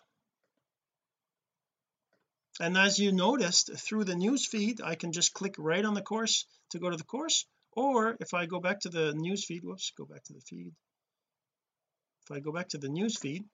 And 2.60 2.76
as 2.76 2.98
you 2.98 3.12
noticed 3.12 3.74
through 3.76 4.04
the 4.04 4.16
news 4.16 4.46
feed 4.46 4.80
I 4.80 4.94
can 4.94 5.12
just 5.12 5.32
click 5.32 5.54
right 5.58 5.84
on 5.84 5.94
the 5.94 6.02
course 6.02 6.46
to 6.70 6.78
go 6.78 6.90
to 6.90 6.96
the 6.96 7.04
course. 7.04 7.46
Or 7.72 8.16
if 8.20 8.34
I 8.34 8.46
go 8.46 8.60
back 8.60 8.80
to 8.80 8.90
the 8.90 9.12
news 9.12 9.44
feed 9.44 9.64
whoops 9.64 9.92
go 9.96 10.04
back 10.04 10.22
to 10.24 10.34
the 10.34 10.40
feed 10.40 10.72
if 12.32 12.36
I 12.36 12.40
go 12.40 12.52
back 12.52 12.70
to 12.70 12.78
the 12.78 12.88
news 12.88 13.18
feed 13.18 13.44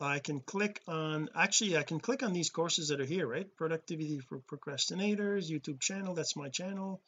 I 0.00 0.20
can 0.20 0.40
click 0.40 0.80
on 0.86 1.28
actually 1.34 1.76
I 1.76 1.82
can 1.82 2.00
click 2.00 2.22
on 2.22 2.32
these 2.32 2.50
courses 2.50 2.88
that 2.88 3.00
are 3.00 3.06
here 3.06 3.26
right? 3.26 3.46
Productivity 3.56 4.20
for 4.20 4.38
procrastinators 4.40 5.50
YouTube 5.50 5.80
channel 5.80 6.14
that's 6.14 6.36
my 6.36 6.48
channel 6.50 7.00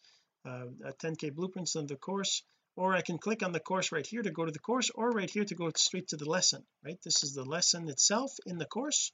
uh, 0.46 0.66
10k 1.02 1.34
blueprints 1.34 1.76
on 1.76 1.86
the 1.86 1.96
course 1.96 2.42
or 2.76 2.94
I 2.94 3.02
can 3.02 3.18
click 3.18 3.42
on 3.42 3.52
the 3.52 3.60
course 3.60 3.92
right 3.92 4.06
here 4.06 4.22
to 4.22 4.30
go 4.30 4.44
to 4.46 4.52
the 4.52 4.58
course 4.58 4.90
or 4.94 5.10
right 5.10 5.30
here 5.30 5.44
to 5.44 5.54
go 5.54 5.70
straight 5.76 6.08
to 6.08 6.16
the 6.16 6.28
lesson 6.28 6.64
right? 6.84 6.98
This 7.04 7.22
is 7.22 7.34
the 7.34 7.44
lesson 7.44 7.88
itself 7.90 8.32
in 8.46 8.58
the 8.58 8.66
course 8.66 9.12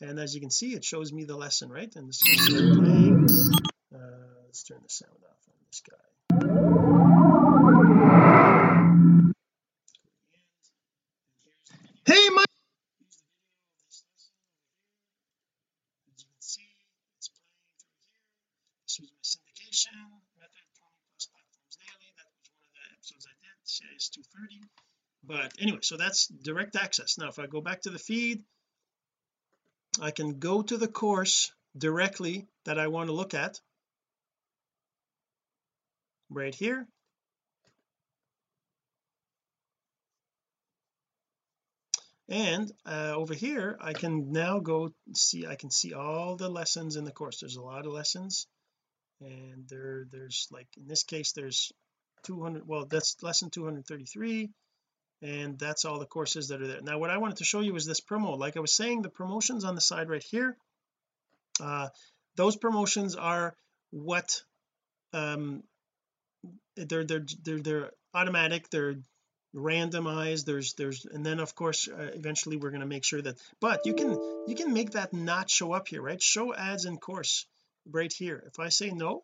and 0.00 0.18
as 0.18 0.34
you 0.34 0.40
can 0.40 0.50
see 0.50 0.74
it 0.74 0.84
shows 0.84 1.12
me 1.12 1.24
the 1.24 1.36
lesson 1.36 1.70
right? 1.70 1.92
And 1.96 2.08
this 2.08 2.20
is 2.22 2.58
uh, 3.94 3.98
let's 4.44 4.64
turn 4.64 4.80
the 4.82 4.88
sound 4.88 5.18
off 5.24 5.48
on 5.48 5.54
this 5.70 5.82
guy 5.88 6.04
hey 12.06 12.28
Mike 12.34 12.44
syndication 19.24 19.96
method 20.36 20.68
20 20.76 20.92
plus 21.08 21.24
platforms 21.32 21.76
daily 21.80 22.12
that 22.18 22.28
was 22.36 22.52
one 22.52 22.60
of 22.60 22.68
the 22.68 23.08
episodes 23.82 24.10
I 24.12 24.22
230 24.46 24.60
but 25.26 25.52
anyway 25.60 25.78
so 25.82 25.96
that's 25.96 26.26
direct 26.28 26.76
access. 26.76 27.18
Now 27.18 27.28
if 27.28 27.38
I 27.38 27.46
go 27.46 27.60
back 27.60 27.82
to 27.82 27.90
the 27.90 27.98
feed 27.98 28.42
I 30.00 30.10
can 30.10 30.38
go 30.38 30.62
to 30.62 30.76
the 30.76 30.88
course 30.88 31.52
directly 31.76 32.46
that 32.64 32.78
I 32.78 32.88
want 32.88 33.08
to 33.08 33.14
look 33.14 33.34
at. 33.34 33.60
Right 36.30 36.54
here. 36.54 36.86
And 42.28 42.72
uh, 42.86 43.12
over 43.14 43.34
here 43.34 43.76
I 43.80 43.92
can 43.92 44.32
now 44.32 44.58
go 44.58 44.92
see 45.14 45.46
I 45.46 45.56
can 45.56 45.70
see 45.70 45.92
all 45.92 46.36
the 46.36 46.48
lessons 46.48 46.96
in 46.96 47.04
the 47.04 47.12
course. 47.12 47.40
There's 47.40 47.56
a 47.56 47.62
lot 47.62 47.86
of 47.86 47.92
lessons. 47.92 48.46
And 49.20 49.68
there 49.68 50.06
there's 50.10 50.48
like 50.50 50.68
in 50.76 50.86
this 50.88 51.04
case 51.04 51.32
there's 51.32 51.72
200 52.24 52.66
well 52.66 52.86
that's 52.86 53.16
lesson 53.22 53.50
233 53.50 54.50
and 55.22 55.58
that's 55.58 55.84
all 55.84 55.98
the 55.98 56.06
courses 56.06 56.48
that 56.48 56.60
are 56.60 56.66
there. 56.66 56.82
Now 56.82 56.98
what 56.98 57.10
I 57.10 57.18
wanted 57.18 57.38
to 57.38 57.44
show 57.44 57.60
you 57.60 57.74
is 57.76 57.86
this 57.86 58.00
promo. 58.00 58.38
Like 58.38 58.56
I 58.56 58.60
was 58.60 58.74
saying 58.74 59.02
the 59.02 59.08
promotions 59.08 59.64
on 59.64 59.74
the 59.74 59.80
side 59.80 60.08
right 60.08 60.22
here 60.22 60.56
uh 61.60 61.88
those 62.36 62.56
promotions 62.56 63.14
are 63.14 63.54
what 63.90 64.42
um 65.12 65.62
they're 66.76 67.04
they're 67.04 67.26
they're, 67.42 67.60
they're 67.60 67.90
automatic 68.12 68.68
they're 68.70 68.96
randomized 69.54 70.46
there's 70.46 70.74
there's 70.74 71.04
and 71.04 71.24
then 71.24 71.38
of 71.38 71.54
course 71.54 71.88
uh, 71.88 72.10
eventually 72.12 72.56
we're 72.56 72.70
going 72.70 72.80
to 72.80 72.86
make 72.86 73.04
sure 73.04 73.22
that 73.22 73.38
but 73.60 73.86
you 73.86 73.94
can 73.94 74.20
you 74.46 74.56
can 74.56 74.72
make 74.72 74.90
that 74.92 75.12
not 75.12 75.48
show 75.48 75.72
up 75.72 75.86
here 75.86 76.02
right? 76.02 76.20
Show 76.20 76.52
ads 76.54 76.86
in 76.86 76.98
course 76.98 77.46
right 77.90 78.12
here. 78.12 78.42
If 78.46 78.58
I 78.58 78.70
say 78.70 78.90
no 78.90 79.22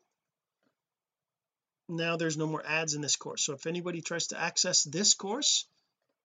now 1.90 2.16
there's 2.16 2.37
no 2.37 2.46
more 2.46 2.64
ads 2.66 2.94
in 2.94 3.00
this 3.00 3.16
course. 3.16 3.44
So 3.44 3.55
if 3.55 3.66
anybody 3.66 4.00
tries 4.00 4.29
to 4.29 4.40
access 4.40 4.85
this 4.85 5.14
course 5.14 5.66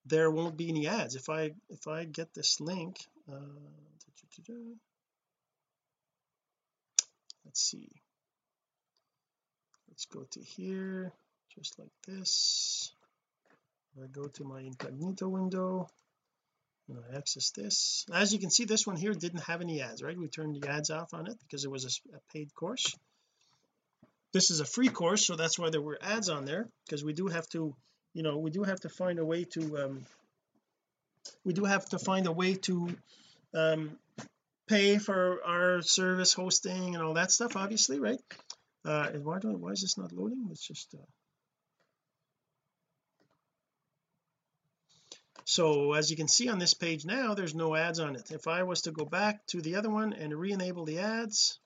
there 0.05 0.29
won't 0.29 0.57
be 0.57 0.69
any 0.69 0.87
ads. 0.87 1.15
If 1.15 1.29
I 1.29 1.51
if 1.69 1.87
I 1.87 2.05
get 2.05 2.33
this 2.33 2.59
link 2.61 2.99
uh, 3.31 3.39
let's 7.45 7.61
see. 7.61 7.89
Let's 9.89 10.05
go 10.05 10.23
to 10.31 10.41
here 10.41 11.11
just 11.55 11.79
like 11.79 11.91
this. 12.07 12.91
I 14.01 14.07
go 14.07 14.27
to 14.27 14.43
my 14.43 14.59
incognito 14.59 15.29
window 15.29 15.87
and 16.89 16.99
I 16.99 17.17
access 17.17 17.51
this. 17.51 18.05
As 18.13 18.33
you 18.33 18.39
can 18.39 18.51
see 18.51 18.65
this 18.65 18.85
one 18.85 18.97
here 18.97 19.13
didn't 19.13 19.43
have 19.43 19.61
any 19.61 19.81
ads 19.81 20.03
right? 20.03 20.17
We 20.17 20.27
turned 20.27 20.61
the 20.61 20.69
ads 20.69 20.91
off 20.91 21.13
on 21.13 21.27
it 21.27 21.37
because 21.39 21.65
it 21.65 21.71
was 21.71 21.85
a, 21.85 22.17
a 22.17 22.19
paid 22.31 22.53
course 22.53 22.95
this 24.35 24.51
is 24.51 24.59
a 24.59 24.65
free 24.65 24.89
course 24.89 25.25
so 25.25 25.37
that's 25.37 25.57
why 25.57 25.69
there 25.69 25.81
were 25.81 25.97
ads 26.01 26.27
on 26.27 26.43
there 26.43 26.67
because 26.85 27.05
we 27.05 27.13
do 27.13 27.27
have 27.27 27.47
to 27.47 27.73
you 28.13 28.21
know 28.21 28.37
we 28.37 28.51
do 28.51 28.63
have 28.63 28.81
to 28.81 28.89
find 28.89 29.17
a 29.17 29.23
way 29.23 29.45
to 29.45 29.61
um 29.77 30.05
we 31.45 31.53
do 31.53 31.63
have 31.63 31.85
to 31.85 31.97
find 31.97 32.27
a 32.27 32.33
way 32.33 32.53
to 32.55 32.89
um 33.53 33.97
pay 34.67 34.97
for 34.97 35.41
our 35.45 35.81
service 35.81 36.33
hosting 36.33 36.95
and 36.95 37.01
all 37.01 37.13
that 37.13 37.31
stuff 37.31 37.55
obviously 37.55 37.97
right? 37.97 38.19
Uh 38.83 39.07
why 39.27 39.39
do 39.39 39.55
why 39.55 39.71
is 39.71 39.81
this 39.81 39.97
not 39.97 40.11
loading? 40.11 40.49
It's 40.51 40.67
just 40.67 40.93
uh, 40.95 41.07
so 45.45 45.93
as 45.93 46.11
you 46.11 46.17
can 46.17 46.27
see 46.27 46.49
on 46.49 46.59
this 46.59 46.73
page 46.73 47.05
now 47.05 47.35
there's 47.35 47.55
no 47.55 47.73
ads 47.73 48.01
on 48.01 48.17
it. 48.17 48.31
If 48.31 48.49
I 48.49 48.63
was 48.63 48.81
to 48.81 48.91
go 48.91 49.05
back 49.05 49.45
to 49.51 49.61
the 49.61 49.75
other 49.75 49.89
one 49.89 50.11
and 50.11 50.35
re-enable 50.35 50.83
the 50.83 50.99
ads 50.99 51.57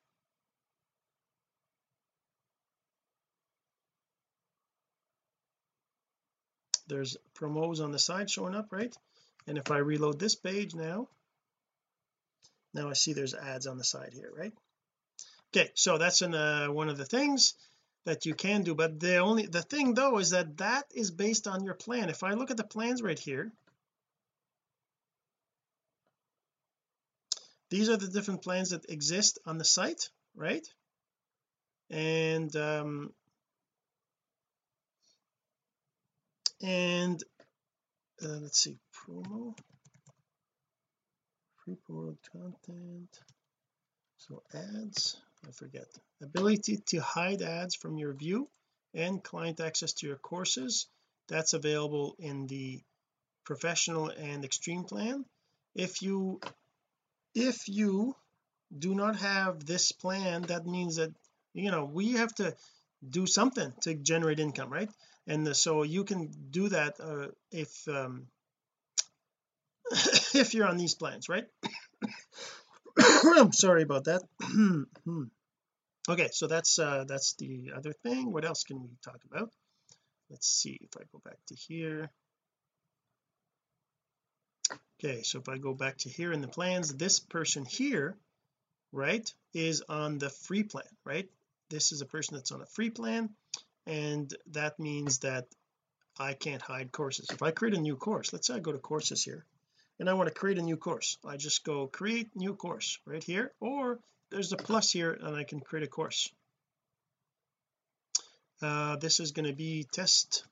there's 6.89 7.17
promos 7.35 7.81
on 7.81 7.91
the 7.91 7.99
side 7.99 8.29
showing 8.29 8.55
up 8.55 8.67
right? 8.71 8.95
And 9.47 9.57
if 9.57 9.71
I 9.71 9.77
reload 9.77 10.19
this 10.19 10.35
page 10.35 10.75
now 10.75 11.07
now 12.73 12.89
I 12.89 12.93
see 12.93 13.13
there's 13.13 13.33
ads 13.33 13.67
on 13.67 13.77
the 13.77 13.83
side 13.83 14.13
here 14.13 14.31
right? 14.35 14.53
Okay 15.55 15.71
so 15.75 15.97
that's 15.97 16.21
in 16.21 16.33
uh, 16.33 16.67
one 16.67 16.89
of 16.89 16.97
the 16.97 17.05
things 17.05 17.53
that 18.05 18.25
you 18.25 18.33
can 18.33 18.63
do 18.63 18.75
but 18.75 18.99
the 18.99 19.17
only 19.17 19.45
the 19.45 19.61
thing 19.61 19.93
though 19.93 20.17
is 20.17 20.31
that 20.31 20.57
that 20.57 20.85
is 20.93 21.11
based 21.11 21.47
on 21.47 21.63
your 21.63 21.75
plan. 21.75 22.09
If 22.09 22.23
I 22.23 22.33
look 22.33 22.51
at 22.51 22.57
the 22.57 22.63
plans 22.63 23.01
right 23.01 23.19
here 23.19 23.51
these 27.69 27.89
are 27.89 27.97
the 27.97 28.07
different 28.07 28.41
plans 28.41 28.71
that 28.71 28.89
exist 28.89 29.39
on 29.45 29.57
the 29.57 29.65
site 29.65 30.09
right? 30.35 30.67
And 31.89 32.55
um 32.55 33.13
and 36.61 37.23
uh, 38.23 38.39
let's 38.41 38.61
see 38.61 38.77
promo? 38.93 39.55
Free 41.57 41.75
promoted 41.85 42.17
content. 42.31 43.19
So 44.17 44.43
ads 44.53 45.17
I 45.47 45.51
forget. 45.51 45.87
Ability 46.21 46.77
to 46.87 46.99
hide 46.99 47.41
ads 47.41 47.75
from 47.75 47.97
your 47.97 48.13
view 48.13 48.49
and 48.93 49.23
client 49.23 49.59
access 49.59 49.93
to 49.93 50.07
your 50.07 50.17
courses. 50.17 50.87
That's 51.27 51.53
available 51.53 52.15
in 52.19 52.47
the 52.47 52.81
professional 53.45 54.09
and 54.09 54.43
extreme 54.43 54.83
plan. 54.83 55.25
If 55.75 56.01
you 56.01 56.41
if 57.35 57.69
you 57.69 58.15
do 58.77 58.93
not 58.93 59.15
have 59.15 59.65
this 59.65 59.91
plan 59.91 60.43
that 60.43 60.65
means 60.65 60.97
that 60.97 61.11
you 61.53 61.71
know 61.71 61.85
we 61.85 62.13
have 62.13 62.33
to 62.35 62.55
do 63.07 63.25
something 63.25 63.73
to 63.81 63.95
generate 63.95 64.39
income 64.39 64.71
right 64.71 64.89
and 65.29 65.45
the, 65.45 65.55
so 65.55 65.83
you 65.83 66.03
can 66.03 66.31
do 66.49 66.67
that 66.69 66.99
uh, 66.99 67.27
if 67.51 67.87
um 67.87 68.27
if 70.33 70.53
you're 70.53 70.67
on 70.67 70.77
these 70.77 70.95
plans 70.95 71.29
right? 71.29 71.45
I'm 73.23 73.53
sorry 73.65 73.83
about 73.83 74.05
that. 74.05 74.23
Okay 76.09 76.29
so 76.31 76.47
that's 76.47 76.79
uh 76.79 77.03
that's 77.07 77.35
the 77.35 77.71
other 77.75 77.93
thing. 77.93 78.31
What 78.31 78.43
else 78.43 78.63
can 78.63 78.81
we 78.81 78.89
talk 79.03 79.19
about? 79.31 79.51
Let's 80.31 80.47
see 80.47 80.79
if 80.81 80.89
I 80.97 81.03
go 81.11 81.21
back 81.23 81.37
to 81.49 81.55
here. 81.55 82.09
Okay 84.97 85.21
so 85.21 85.37
if 85.39 85.47
I 85.49 85.59
go 85.59 85.75
back 85.75 85.97
to 85.99 86.09
here 86.09 86.33
in 86.33 86.41
the 86.41 86.47
plans 86.47 86.95
this 86.95 87.19
person 87.19 87.63
here 87.63 88.17
right 88.91 89.31
is 89.53 89.83
on 89.87 90.17
the 90.17 90.31
free 90.31 90.63
plan 90.63 90.89
right? 91.05 91.29
This 91.69 91.91
is 91.91 92.01
a 92.01 92.07
person 92.07 92.37
that's 92.37 92.51
on 92.51 92.61
a 92.63 92.65
free 92.65 92.89
plan 92.89 93.29
and 93.89 94.31
that 94.51 94.79
means 94.79 95.19
that 95.19 95.47
I 96.19 96.33
can't 96.33 96.61
hide 96.61 96.91
courses. 96.91 97.27
If 97.31 97.41
I 97.41 97.51
create 97.51 97.73
a 97.73 97.81
new 97.81 97.95
course 97.95 98.31
let's 98.31 98.47
say 98.47 98.53
I 98.53 98.59
go 98.59 98.71
to 98.71 98.77
courses 98.77 99.23
here 99.23 99.45
and 99.99 100.09
I 100.09 100.13
want 100.13 100.29
to 100.29 100.39
create 100.39 100.59
a 100.59 100.61
new 100.61 100.77
course. 100.77 101.17
I 101.25 101.37
just 101.37 101.63
go 101.63 101.87
create 101.87 102.35
new 102.35 102.55
course 102.55 102.99
right 103.05 103.23
here 103.23 103.51
or 103.59 103.99
there's 104.29 104.53
a 104.53 104.57
plus 104.57 104.91
here 104.91 105.11
and 105.11 105.35
I 105.35 105.43
can 105.43 105.59
create 105.59 105.83
a 105.83 105.89
course. 105.89 106.31
Uh, 108.61 108.97
this 108.97 109.19
is 109.19 109.31
going 109.31 109.47
to 109.47 109.55
be 109.55 109.87
test 109.91 110.43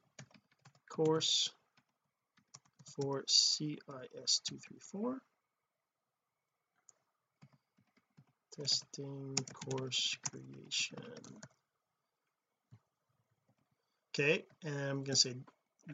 course 0.90 1.52
for 2.96 3.24
CIS 3.28 4.42
234 4.46 5.22
testing 8.56 9.36
course 9.54 10.18
creation 10.32 10.98
okay 14.18 14.44
and 14.64 14.80
I'm 14.80 15.04
to 15.06 15.16
say 15.16 15.36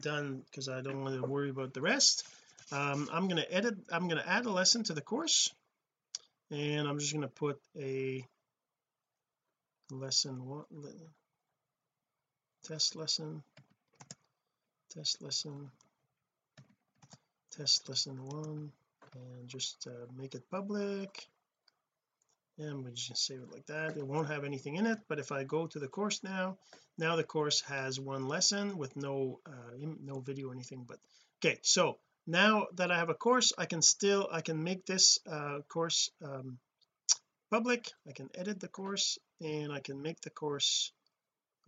done 0.00 0.42
because 0.50 0.68
I 0.68 0.80
don't 0.80 1.02
want 1.02 1.20
to 1.20 1.28
worry 1.28 1.50
about 1.50 1.74
the 1.74 1.80
rest. 1.80 2.26
Um, 2.72 3.08
I'm 3.12 3.28
going 3.28 3.42
to 3.42 3.54
edit 3.54 3.76
I'm 3.90 4.08
going 4.08 4.20
to 4.20 4.28
add 4.28 4.46
a 4.46 4.50
lesson 4.50 4.84
to 4.84 4.94
the 4.94 5.00
course 5.00 5.52
and 6.50 6.88
I'm 6.88 6.98
just 6.98 7.12
going 7.12 7.22
to 7.22 7.28
put 7.28 7.60
a 7.78 8.24
lesson 9.90 10.46
one 10.46 10.64
test 12.64 12.96
lesson 12.96 13.42
test 14.94 15.22
lesson 15.22 15.70
test 17.56 17.88
lesson 17.88 18.24
one 18.24 18.72
and 19.14 19.48
just 19.48 19.86
uh, 19.86 20.06
make 20.16 20.34
it 20.34 20.50
public 20.50 21.28
and 22.58 22.84
we 22.84 22.92
just 22.92 23.26
save 23.26 23.40
it 23.40 23.52
like 23.52 23.66
that. 23.66 23.96
It 23.96 24.06
won't 24.06 24.28
have 24.28 24.44
anything 24.44 24.76
in 24.76 24.86
it 24.86 24.98
but 25.08 25.18
if 25.18 25.32
I 25.32 25.44
go 25.44 25.66
to 25.66 25.78
the 25.78 25.88
course 25.88 26.22
now 26.22 26.56
now 26.98 27.16
the 27.16 27.24
course 27.24 27.60
has 27.62 27.98
one 27.98 28.28
lesson 28.28 28.78
with 28.78 28.96
no 28.96 29.40
uh, 29.46 29.76
no 30.02 30.20
video 30.20 30.48
or 30.48 30.52
anything 30.52 30.84
but 30.86 30.98
okay 31.38 31.58
so 31.62 31.98
now 32.26 32.66
that 32.74 32.90
I 32.90 32.98
have 32.98 33.10
a 33.10 33.14
course 33.14 33.52
I 33.58 33.66
can 33.66 33.82
still 33.82 34.28
I 34.30 34.40
can 34.40 34.62
make 34.62 34.86
this 34.86 35.18
uh, 35.30 35.58
course 35.68 36.10
um, 36.22 36.58
public. 37.50 37.92
I 38.08 38.12
can 38.12 38.30
edit 38.34 38.58
the 38.58 38.68
course 38.68 39.18
and 39.40 39.72
I 39.72 39.80
can 39.80 40.02
make 40.02 40.20
the 40.20 40.30
course 40.30 40.92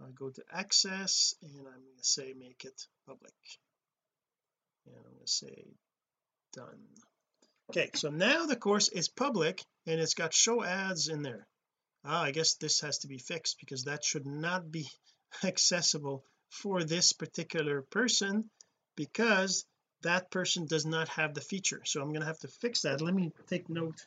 I 0.00 0.10
go 0.10 0.30
to 0.30 0.42
access 0.52 1.34
and 1.42 1.58
I'm 1.60 1.82
going 1.86 1.98
to 1.98 2.04
say 2.04 2.34
make 2.38 2.64
it 2.64 2.86
public. 3.06 3.34
And 4.86 4.96
I'm 4.96 5.12
going 5.12 5.24
to 5.24 5.32
say 5.32 5.64
done. 6.52 6.80
Okay 7.70 7.90
so 7.94 8.10
now 8.10 8.46
the 8.46 8.56
course 8.56 8.88
is 8.88 9.08
public 9.08 9.62
and 9.86 10.00
it's 10.00 10.14
got 10.14 10.34
show 10.34 10.62
ads 10.62 11.08
in 11.08 11.22
there. 11.22 11.46
Ah 12.04 12.22
I 12.22 12.30
guess 12.32 12.54
this 12.54 12.80
has 12.80 12.98
to 12.98 13.08
be 13.08 13.18
fixed 13.18 13.56
because 13.60 13.84
that 13.84 14.04
should 14.04 14.26
not 14.26 14.70
be 14.70 14.88
accessible 15.44 16.24
for 16.50 16.84
this 16.84 17.12
particular 17.12 17.82
person 17.82 18.50
because 18.96 19.64
that 20.02 20.30
person 20.30 20.66
does 20.66 20.86
not 20.86 21.08
have 21.08 21.34
the 21.34 21.40
feature. 21.40 21.82
So 21.84 22.00
I'm 22.00 22.08
going 22.08 22.20
to 22.20 22.26
have 22.26 22.38
to 22.40 22.48
fix 22.48 22.82
that. 22.82 23.00
Let 23.00 23.14
me 23.14 23.32
take 23.48 23.68
note 23.68 24.06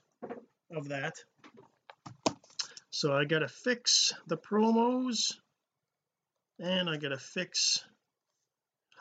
of 0.72 0.90
that. 0.90 1.16
So 2.92 3.14
I 3.14 3.26
got 3.26 3.40
to 3.40 3.48
fix 3.48 4.14
the 4.28 4.38
promos 4.38 5.34
and 6.60 6.90
I 6.90 6.98
got 6.98 7.10
to 7.10 7.18
fix 7.18 7.84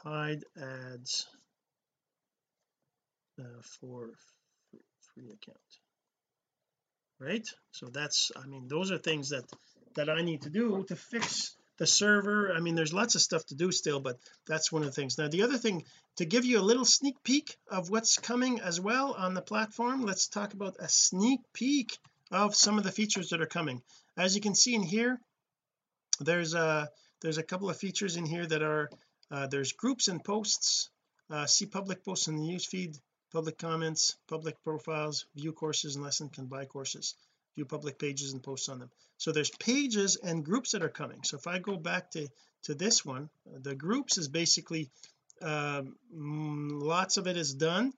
hide 0.02 0.44
ads 0.56 1.26
uh, 3.38 3.62
for 3.62 4.10
free 5.14 5.30
account 5.30 5.87
right? 7.20 7.46
So 7.72 7.86
that's 7.86 8.30
I 8.36 8.46
mean 8.46 8.68
those 8.68 8.90
are 8.90 8.98
things 8.98 9.30
that 9.30 9.44
that 9.94 10.08
I 10.08 10.22
need 10.22 10.42
to 10.42 10.50
do 10.50 10.84
to 10.88 10.96
fix 10.96 11.56
the 11.78 11.86
server. 11.86 12.52
I 12.52 12.60
mean 12.60 12.74
there's 12.74 12.92
lots 12.92 13.14
of 13.14 13.20
stuff 13.20 13.44
to 13.46 13.54
do 13.54 13.72
still 13.72 14.00
but 14.00 14.18
that's 14.46 14.72
one 14.72 14.82
of 14.82 14.88
the 14.88 14.92
things. 14.92 15.18
Now 15.18 15.28
the 15.28 15.42
other 15.42 15.58
thing 15.58 15.84
to 16.16 16.24
give 16.24 16.44
you 16.44 16.58
a 16.58 16.68
little 16.68 16.84
sneak 16.84 17.22
peek 17.22 17.56
of 17.68 17.90
what's 17.90 18.18
coming 18.18 18.60
as 18.60 18.80
well 18.80 19.14
on 19.14 19.34
the 19.34 19.42
platform 19.42 20.04
let's 20.04 20.28
talk 20.28 20.54
about 20.54 20.76
a 20.78 20.88
sneak 20.88 21.40
peek 21.52 21.98
of 22.30 22.54
some 22.54 22.78
of 22.78 22.84
the 22.84 22.92
features 22.92 23.30
that 23.30 23.40
are 23.40 23.46
coming. 23.46 23.82
As 24.16 24.34
you 24.34 24.40
can 24.40 24.54
see 24.54 24.74
in 24.74 24.82
here 24.82 25.20
there's 26.20 26.54
a 26.54 26.88
there's 27.20 27.38
a 27.38 27.42
couple 27.42 27.70
of 27.70 27.76
features 27.76 28.16
in 28.16 28.26
here 28.26 28.46
that 28.46 28.62
are 28.62 28.90
uh, 29.30 29.46
there's 29.46 29.72
groups 29.72 30.08
and 30.08 30.22
posts 30.22 30.90
uh, 31.30 31.46
see 31.46 31.66
public 31.66 32.04
posts 32.04 32.28
in 32.28 32.36
the 32.36 32.42
news 32.42 32.64
feed 32.64 32.96
public 33.32 33.58
comments 33.58 34.16
public 34.28 34.62
profiles 34.64 35.26
view 35.34 35.52
courses 35.52 35.96
and 35.96 36.04
lesson 36.04 36.28
can 36.28 36.46
buy 36.46 36.64
courses 36.64 37.14
view 37.54 37.64
public 37.64 37.98
pages 37.98 38.32
and 38.32 38.42
posts 38.42 38.68
on 38.68 38.78
them. 38.78 38.90
So 39.16 39.32
there's 39.32 39.50
pages 39.50 40.16
and 40.16 40.44
groups 40.44 40.72
that 40.72 40.82
are 40.82 40.88
coming. 40.88 41.22
So 41.24 41.36
if 41.36 41.46
I 41.46 41.58
go 41.58 41.76
back 41.76 42.10
to 42.12 42.28
to 42.64 42.74
this 42.74 43.04
one 43.04 43.30
the 43.46 43.74
groups 43.74 44.18
is 44.18 44.28
basically 44.28 44.90
um, 45.40 45.94
lots 46.12 47.16
of 47.16 47.26
it 47.26 47.36
is 47.36 47.54
done. 47.54 47.92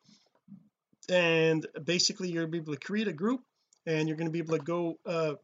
And 1.08 1.66
basically 1.82 2.30
you're 2.30 2.44
able 2.44 2.74
to 2.74 2.78
create 2.78 3.08
a 3.08 3.12
group 3.12 3.42
and 3.86 4.08
you're 4.08 4.16
going 4.16 4.28
to 4.28 4.32
be 4.32 4.38
able 4.38 4.58
to 4.58 4.64
go 4.64 4.98
uh 5.06 5.34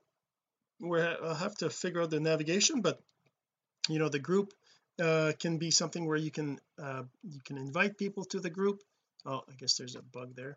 where 0.79 1.17
I'll 1.25 1.35
have 1.35 1.57
to 1.59 1.71
figure 1.71 2.03
out 2.03 2.11
the 2.11 2.21
navigation 2.21 2.83
but 2.83 3.01
you 3.89 3.99
know 3.99 4.09
the 4.09 4.19
group 4.19 4.53
uh 5.01 5.33
can 5.39 5.59
be 5.59 5.71
something 5.71 6.07
where 6.07 6.17
you 6.17 6.31
can 6.31 6.61
uh 6.79 7.03
you 7.25 7.41
can 7.45 7.57
invite 7.57 7.99
people 7.99 8.25
to 8.27 8.41
the 8.41 8.51
group 8.51 8.83
oh 9.27 9.43
I 9.49 9.55
guess 9.59 9.77
there's 9.77 9.97
a 9.97 10.03
bug 10.03 10.35
there. 10.35 10.57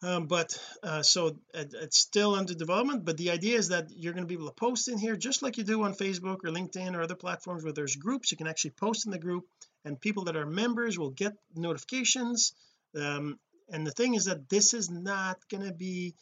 Um, 0.00 0.26
but 0.26 0.56
uh, 0.84 1.02
so 1.02 1.38
it, 1.54 1.74
it's 1.74 1.98
still 1.98 2.36
under 2.36 2.54
development 2.54 3.04
but 3.04 3.16
the 3.16 3.30
idea 3.30 3.58
is 3.58 3.70
that 3.70 3.88
you're 3.90 4.12
going 4.12 4.22
to 4.22 4.28
be 4.28 4.34
able 4.34 4.46
to 4.46 4.54
post 4.54 4.86
in 4.86 4.96
here 4.96 5.16
just 5.16 5.42
like 5.42 5.56
you 5.56 5.64
do 5.64 5.82
on 5.82 5.92
Facebook 5.92 6.44
or 6.44 6.50
LinkedIn 6.50 6.94
or 6.94 7.02
other 7.02 7.16
platforms 7.16 7.64
where 7.64 7.72
there's 7.72 7.96
groups. 7.96 8.30
You 8.30 8.36
can 8.36 8.46
actually 8.46 8.72
post 8.72 9.06
in 9.06 9.12
the 9.12 9.18
group 9.18 9.44
and 9.84 10.00
people 10.00 10.24
that 10.24 10.36
are 10.36 10.46
members 10.46 10.98
will 10.98 11.10
get 11.10 11.32
notifications. 11.54 12.52
Um, 12.96 13.40
and 13.70 13.86
the 13.86 13.90
thing 13.90 14.14
is 14.14 14.26
that 14.26 14.48
this 14.48 14.72
is 14.72 14.88
not 14.88 15.36
going 15.50 15.64
to 15.64 15.72
be 15.72 16.14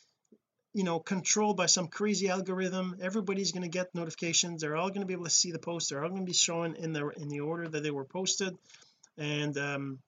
you 0.72 0.84
know 0.84 0.98
controlled 0.98 1.56
by 1.56 1.66
some 1.66 1.88
crazy 1.88 2.28
algorithm. 2.28 2.96
Everybody's 3.00 3.52
going 3.52 3.62
to 3.62 3.68
get 3.68 3.94
notifications. 3.94 4.60
They're 4.60 4.76
all 4.76 4.88
going 4.88 5.00
to 5.00 5.06
be 5.06 5.14
able 5.14 5.24
to 5.24 5.30
see 5.30 5.50
the 5.50 5.58
posts. 5.58 5.90
They're 5.90 6.02
all 6.02 6.10
going 6.10 6.22
to 6.22 6.26
be 6.26 6.34
shown 6.34 6.76
in 6.76 6.92
the 6.92 7.08
in 7.08 7.28
the 7.28 7.40
order 7.40 7.66
that 7.68 7.82
they 7.82 7.90
were 7.90 8.04
posted. 8.04 8.56
And 9.18 9.56
um 9.58 9.98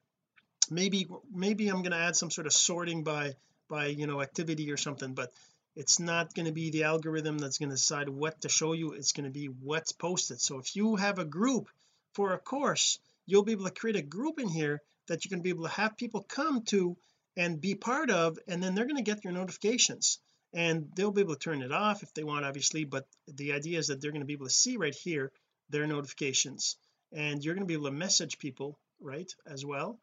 maybe 0.71 1.07
maybe 1.33 1.69
I'm 1.69 1.83
going 1.83 1.93
to 1.93 1.99
add 1.99 2.17
some 2.17 2.31
sort 2.31 2.47
of 2.47 2.53
sorting 2.53 3.05
by 3.05 3.35
by 3.69 3.87
you 3.87 4.07
know 4.07 4.21
activity 4.23 4.71
or 4.71 4.77
something 4.77 5.15
but 5.15 5.33
it's 5.77 6.01
not 6.01 6.35
going 6.35 6.47
to 6.47 6.53
be 6.53 6.71
the 6.71 6.85
algorithm 6.85 7.39
that's 7.39 7.59
going 7.59 7.69
to 7.69 7.77
decide 7.77 8.09
what 8.09 8.41
to 8.41 8.49
show 8.49 8.73
you. 8.73 8.95
It's 8.95 9.13
going 9.13 9.27
to 9.27 9.31
be 9.31 9.47
what's 9.47 9.93
posted. 9.93 10.41
So 10.41 10.59
if 10.59 10.75
you 10.75 10.97
have 10.97 11.21
a 11.21 11.25
group 11.25 11.69
for 12.15 12.33
a 12.33 12.39
course 12.39 12.99
you'll 13.27 13.45
be 13.45 13.53
able 13.53 13.67
to 13.67 13.71
create 13.71 13.95
a 13.95 14.03
group 14.03 14.41
in 14.41 14.49
here 14.49 14.81
that 15.07 15.25
you 15.25 15.29
can 15.29 15.43
be 15.43 15.51
able 15.51 15.65
to 15.65 15.71
have 15.71 15.97
people 15.97 16.23
come 16.23 16.63
to 16.63 16.97
and 17.37 17.61
be 17.61 17.75
part 17.75 18.11
of 18.11 18.39
and 18.49 18.63
then 18.63 18.75
they're 18.75 18.87
going 18.87 18.97
to 18.97 19.03
get 19.03 19.23
your 19.23 19.35
notifications. 19.35 20.19
And 20.55 20.89
they'll 20.97 21.13
be 21.13 21.21
able 21.21 21.35
to 21.35 21.39
turn 21.39 21.61
it 21.61 21.71
off 21.71 22.03
if 22.03 22.15
they 22.15 22.25
want 22.25 22.47
obviously 22.47 22.85
but 22.85 23.07
the 23.29 23.53
idea 23.53 23.79
is 23.79 23.89
that 23.89 24.01
they're 24.01 24.13
going 24.13 24.23
to 24.23 24.27
be 24.27 24.33
able 24.33 24.47
to 24.47 24.63
see 24.65 24.79
right 24.79 24.95
here 24.95 25.31
their 25.69 25.87
notifications. 25.87 26.77
And 27.13 27.45
you're 27.45 27.55
going 27.55 27.67
to 27.67 27.69
be 27.69 27.75
able 27.75 27.91
to 27.91 27.93
message 27.93 28.39
people 28.39 28.79
right 29.01 29.31
as 29.47 29.65
well 29.65 30.01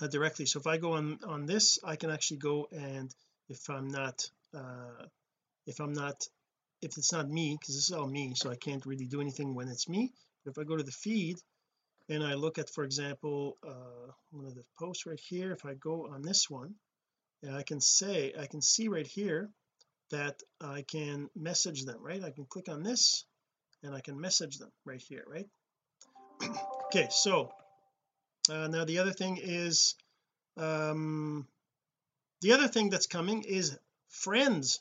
uh, 0.00 0.06
directly. 0.06 0.46
So 0.46 0.60
if 0.60 0.66
I 0.66 0.76
go 0.78 0.92
on 0.94 1.18
on 1.26 1.46
this 1.46 1.78
I 1.84 1.96
can 1.96 2.10
actually 2.10 2.38
go 2.38 2.68
and 2.72 3.14
if 3.48 3.68
I'm 3.68 3.88
not 3.88 4.28
uh 4.54 5.06
if 5.66 5.80
I'm 5.80 5.92
not 5.92 6.26
if 6.82 6.98
it's 6.98 7.12
not 7.12 7.28
me 7.28 7.56
because 7.58 7.74
this 7.74 7.90
is 7.90 7.92
all 7.92 8.06
me 8.06 8.34
so 8.34 8.50
I 8.50 8.56
can't 8.56 8.84
really 8.86 9.06
do 9.06 9.20
anything 9.20 9.54
when 9.54 9.68
it's 9.68 9.88
me. 9.88 10.12
But 10.44 10.52
if 10.52 10.58
I 10.58 10.64
go 10.64 10.76
to 10.76 10.82
the 10.82 10.90
feed 10.90 11.38
and 12.08 12.22
I 12.22 12.34
look 12.34 12.58
at 12.58 12.70
for 12.70 12.84
example 12.84 13.56
uh 13.66 14.12
one 14.30 14.46
of 14.46 14.54
the 14.54 14.64
posts 14.78 15.06
right 15.06 15.20
here 15.20 15.52
if 15.52 15.64
I 15.64 15.74
go 15.74 16.08
on 16.12 16.22
this 16.22 16.48
one 16.50 16.74
and 17.42 17.54
I 17.54 17.62
can 17.62 17.80
say 17.80 18.34
I 18.38 18.46
can 18.46 18.62
see 18.62 18.88
right 18.88 19.06
here 19.06 19.50
that 20.10 20.42
I 20.60 20.82
can 20.82 21.28
message 21.34 21.84
them 21.84 21.98
right? 22.00 22.22
I 22.22 22.30
can 22.30 22.44
click 22.44 22.68
on 22.68 22.82
this 22.82 23.24
and 23.82 23.94
I 23.94 24.00
can 24.00 24.20
message 24.20 24.58
them 24.58 24.70
right 24.84 25.02
here 25.08 25.24
right? 25.26 25.48
Okay 26.86 27.08
so 27.10 27.50
uh, 28.50 28.68
now 28.68 28.84
the 28.84 28.98
other 28.98 29.12
thing 29.12 29.38
is 29.42 29.94
um 30.56 31.46
the 32.40 32.52
other 32.52 32.68
thing 32.68 32.90
that's 32.90 33.06
coming 33.06 33.42
is 33.42 33.76
friends. 34.08 34.80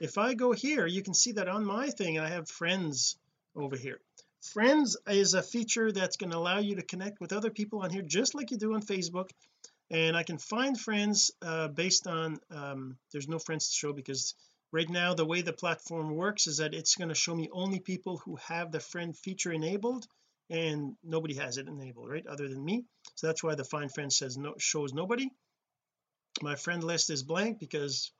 If 0.00 0.18
I 0.18 0.34
go 0.34 0.52
here 0.52 0.86
you 0.86 1.02
can 1.02 1.14
see 1.14 1.32
that 1.32 1.48
on 1.48 1.64
my 1.64 1.90
thing 1.90 2.18
I 2.18 2.28
have 2.28 2.48
friends 2.48 3.16
over 3.54 3.76
here. 3.76 4.00
Friends 4.40 4.96
is 5.06 5.34
a 5.34 5.42
feature 5.42 5.92
that's 5.92 6.16
going 6.16 6.30
to 6.30 6.38
allow 6.38 6.58
you 6.58 6.76
to 6.76 6.82
connect 6.82 7.20
with 7.20 7.32
other 7.32 7.50
people 7.50 7.82
on 7.82 7.90
here 7.90 8.02
just 8.02 8.34
like 8.34 8.50
you 8.50 8.56
do 8.56 8.74
on 8.74 8.82
Facebook. 8.82 9.30
And 9.90 10.16
I 10.16 10.24
can 10.24 10.38
find 10.38 10.78
friends 10.78 11.30
uh, 11.42 11.68
based 11.68 12.06
on 12.06 12.38
um, 12.50 12.96
there's 13.12 13.28
no 13.28 13.38
friends 13.38 13.68
to 13.68 13.74
show 13.74 13.92
because 13.92 14.34
right 14.72 14.88
now 14.88 15.14
the 15.14 15.26
way 15.26 15.42
the 15.42 15.52
platform 15.52 16.16
works 16.16 16.46
is 16.46 16.56
that 16.56 16.74
it's 16.74 16.96
going 16.96 17.10
to 17.10 17.14
show 17.14 17.34
me 17.34 17.50
only 17.52 17.78
people 17.78 18.16
who 18.18 18.36
have 18.36 18.72
the 18.72 18.80
friend 18.80 19.16
feature 19.16 19.52
enabled 19.52 20.08
and 20.52 20.94
nobody 21.02 21.34
has 21.34 21.56
it 21.56 21.66
enabled 21.66 22.10
right 22.10 22.26
other 22.26 22.46
than 22.46 22.62
me. 22.62 22.84
So 23.14 23.26
that's 23.26 23.42
why 23.42 23.54
the 23.54 23.64
find 23.64 23.92
friends 23.92 24.16
says 24.18 24.36
no 24.36 24.54
shows 24.58 24.92
nobody. 24.92 25.30
My 26.42 26.56
friend 26.56 26.84
list 26.84 27.08
is 27.08 27.22
blank 27.22 27.58
because 27.58 28.12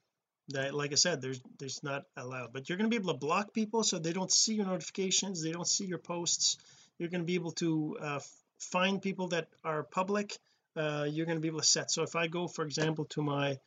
that 0.49 0.75
like 0.75 0.93
I 0.93 0.95
said 0.97 1.21
there's 1.21 1.41
there's 1.59 1.83
not 1.85 2.05
allowed. 2.17 2.55
But 2.55 2.69
you're 2.69 2.79
going 2.79 2.91
to 2.91 2.97
be 2.97 3.01
able 3.01 3.13
to 3.13 3.19
block 3.19 3.53
people 3.53 3.85
so 3.85 3.99
they 3.99 4.15
don't 4.15 4.33
see 4.33 4.55
your 4.55 4.67
notifications 4.67 5.43
they 5.43 5.53
don't 5.53 5.69
see 5.69 5.85
your 5.85 5.99
posts. 5.99 6.57
You're 6.99 7.11
going 7.11 7.21
to 7.21 7.27
be 7.27 7.35
able 7.35 7.53
to 7.53 7.99
uh, 8.01 8.21
find 8.59 9.03
people 9.03 9.29
that 9.29 9.49
are 9.63 9.83
public. 9.83 10.37
Uh, 10.75 11.07
you're 11.11 11.27
going 11.27 11.37
to 11.37 11.43
be 11.43 11.49
able 11.49 11.61
to 11.61 11.67
set. 11.67 11.91
So 11.91 12.03
if 12.03 12.17
I 12.17 12.29
go 12.29 12.49
for 12.49 12.65
example 12.65 13.05
to 13.11 13.23
my 13.23 13.59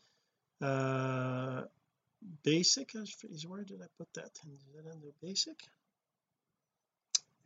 uh 0.61 1.61
basic 2.43 2.95
is 2.95 3.45
where 3.45 3.63
did 3.63 3.79
I 3.83 3.87
put 3.99 4.11
that? 4.15 4.31
Is 4.51 4.65
that 4.73 4.89
under 4.91 5.11
basic 5.21 5.57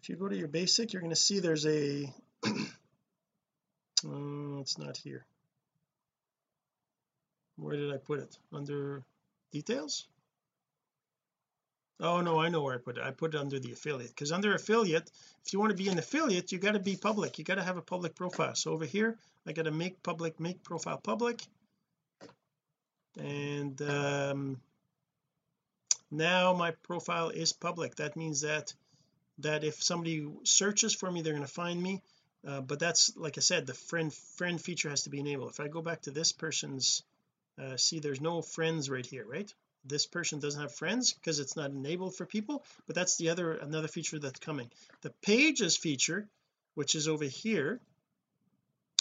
if 0.01 0.09
you 0.09 0.15
go 0.15 0.27
to 0.27 0.35
your 0.35 0.47
basic 0.47 0.93
you're 0.93 1.01
going 1.01 1.09
to 1.09 1.15
see 1.15 1.39
there's 1.39 1.65
a 1.65 2.13
um, 4.05 4.57
it's 4.61 4.77
not 4.77 4.97
here. 4.97 5.25
Where 7.57 7.75
did 7.75 7.93
I 7.93 7.97
put 7.97 8.19
it? 8.19 8.37
Under 8.53 9.03
details? 9.51 10.07
Oh 11.99 12.21
no 12.21 12.39
I 12.39 12.47
know 12.47 12.63
where 12.63 12.75
I 12.75 12.77
put 12.77 12.97
it. 12.97 13.03
I 13.03 13.11
put 13.11 13.35
it 13.35 13.39
under 13.39 13.59
the 13.59 13.73
affiliate 13.73 14.09
because 14.09 14.31
under 14.31 14.53
affiliate 14.55 15.11
if 15.45 15.51
you 15.51 15.59
want 15.59 15.71
to 15.71 15.83
be 15.83 15.89
an 15.89 15.99
affiliate 15.99 16.51
you 16.51 16.59
got 16.59 16.73
to 16.73 16.79
be 16.79 16.95
public. 16.95 17.37
You 17.37 17.43
got 17.43 17.55
to 17.55 17.63
have 17.63 17.77
a 17.77 17.81
public 17.81 18.15
profile. 18.15 18.55
So 18.55 18.71
over 18.71 18.85
here 18.85 19.17
I 19.45 19.51
got 19.51 19.65
to 19.65 19.71
make 19.71 20.01
public 20.01 20.39
make 20.39 20.63
profile 20.63 20.97
public. 20.97 21.41
And 23.17 23.81
um 23.81 24.61
now 26.11 26.53
my 26.53 26.71
profile 26.71 27.29
is 27.29 27.51
public. 27.53 27.95
That 27.95 28.15
means 28.15 28.41
that 28.41 28.73
that 29.39 29.63
if 29.63 29.81
somebody 29.81 30.27
searches 30.43 30.93
for 30.93 31.11
me 31.11 31.21
they're 31.21 31.33
going 31.33 31.45
to 31.45 31.51
find 31.51 31.81
me. 31.81 32.01
Uh, 32.47 32.61
but 32.61 32.79
that's 32.79 33.15
like 33.17 33.37
I 33.37 33.41
said 33.41 33.67
the 33.67 33.73
friend 33.73 34.13
friend 34.13 34.61
feature 34.61 34.89
has 34.89 35.03
to 35.03 35.09
be 35.09 35.19
enabled. 35.19 35.51
If 35.51 35.59
I 35.59 35.67
go 35.67 35.81
back 35.81 36.01
to 36.03 36.11
this 36.11 36.31
person's 36.31 37.03
uh, 37.61 37.75
see 37.77 37.99
there's 37.99 38.21
no 38.21 38.41
friends 38.41 38.89
right 38.89 39.05
here 39.05 39.25
right? 39.25 39.53
This 39.85 40.05
person 40.05 40.39
doesn't 40.39 40.61
have 40.61 40.73
friends 40.73 41.13
because 41.13 41.39
it's 41.39 41.55
not 41.55 41.71
enabled 41.71 42.15
for 42.15 42.25
people 42.25 42.63
but 42.87 42.95
that's 42.95 43.17
the 43.17 43.29
other 43.29 43.53
another 43.53 43.87
feature 43.87 44.19
that's 44.19 44.39
coming. 44.39 44.69
The 45.01 45.11
pages 45.21 45.75
feature 45.75 46.27
which 46.75 46.95
is 46.95 47.07
over 47.07 47.25
here 47.25 47.81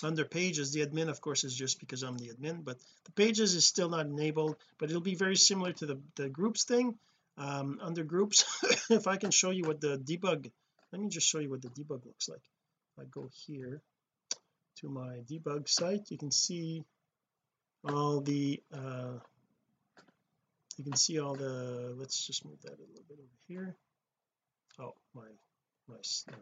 under 0.03 0.25
pages 0.25 0.73
the 0.73 0.85
admin 0.85 1.09
of 1.09 1.21
course 1.21 1.45
is 1.45 1.55
just 1.55 1.81
because 1.81 2.03
I'm 2.03 2.19
the 2.19 2.29
admin 2.29 2.65
but 2.65 2.79
the 3.05 3.13
pages 3.13 3.55
is 3.55 3.67
still 3.67 3.89
not 3.89 4.07
enabled 4.07 4.57
but 4.79 4.91
it'll 4.91 5.01
be 5.01 5.15
very 5.15 5.37
similar 5.37 5.73
to 5.75 5.87
the 5.87 5.99
the 6.17 6.29
groups 6.29 6.65
thing 6.65 6.99
um, 7.39 7.79
under 7.81 8.05
groups 8.05 8.45
if 8.91 9.07
I 9.07 9.17
can 9.17 9.31
show 9.31 9.51
you 9.51 9.65
what 9.65 9.81
the 9.81 9.97
debug 9.99 10.51
let 10.93 11.03
me 11.03 11.09
just 11.09 11.29
show 11.29 11.39
you 11.39 11.51
what 11.51 11.63
the 11.63 11.69
debug 11.69 12.05
looks 12.07 12.29
like. 12.29 12.41
If 12.97 13.03
I 13.03 13.07
go 13.11 13.29
here 13.47 13.83
to 14.77 14.89
my 14.89 15.19
debug 15.31 15.69
site 15.69 16.11
you 16.11 16.19
can 16.19 16.31
see 16.31 16.85
all 17.89 18.21
the 18.21 18.63
uh 18.73 19.19
you 20.77 20.85
can 20.85 20.97
see 20.97 21.19
all 21.19 21.35
the 21.35 21.95
let's 21.99 22.27
just 22.27 22.45
move 22.45 22.61
that 22.63 22.73
a 22.73 22.89
little 22.89 23.05
bit 23.09 23.19
over 23.19 23.39
here. 23.49 23.77
Oh 24.79 24.95
my 25.15 25.29
my, 25.89 25.97
my 26.31 26.39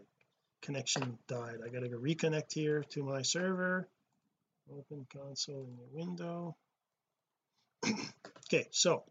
connection 0.62 1.18
died. 1.26 1.58
I 1.64 1.68
gotta 1.68 1.88
go 1.88 1.96
reconnect 1.96 2.52
here 2.52 2.84
to 2.90 3.02
my 3.02 3.22
server. 3.22 3.88
Open 4.70 5.06
console 5.12 5.68
in 5.68 5.76
your 5.76 6.06
window. 6.06 6.56
Okay 8.48 8.68
so 8.70 9.02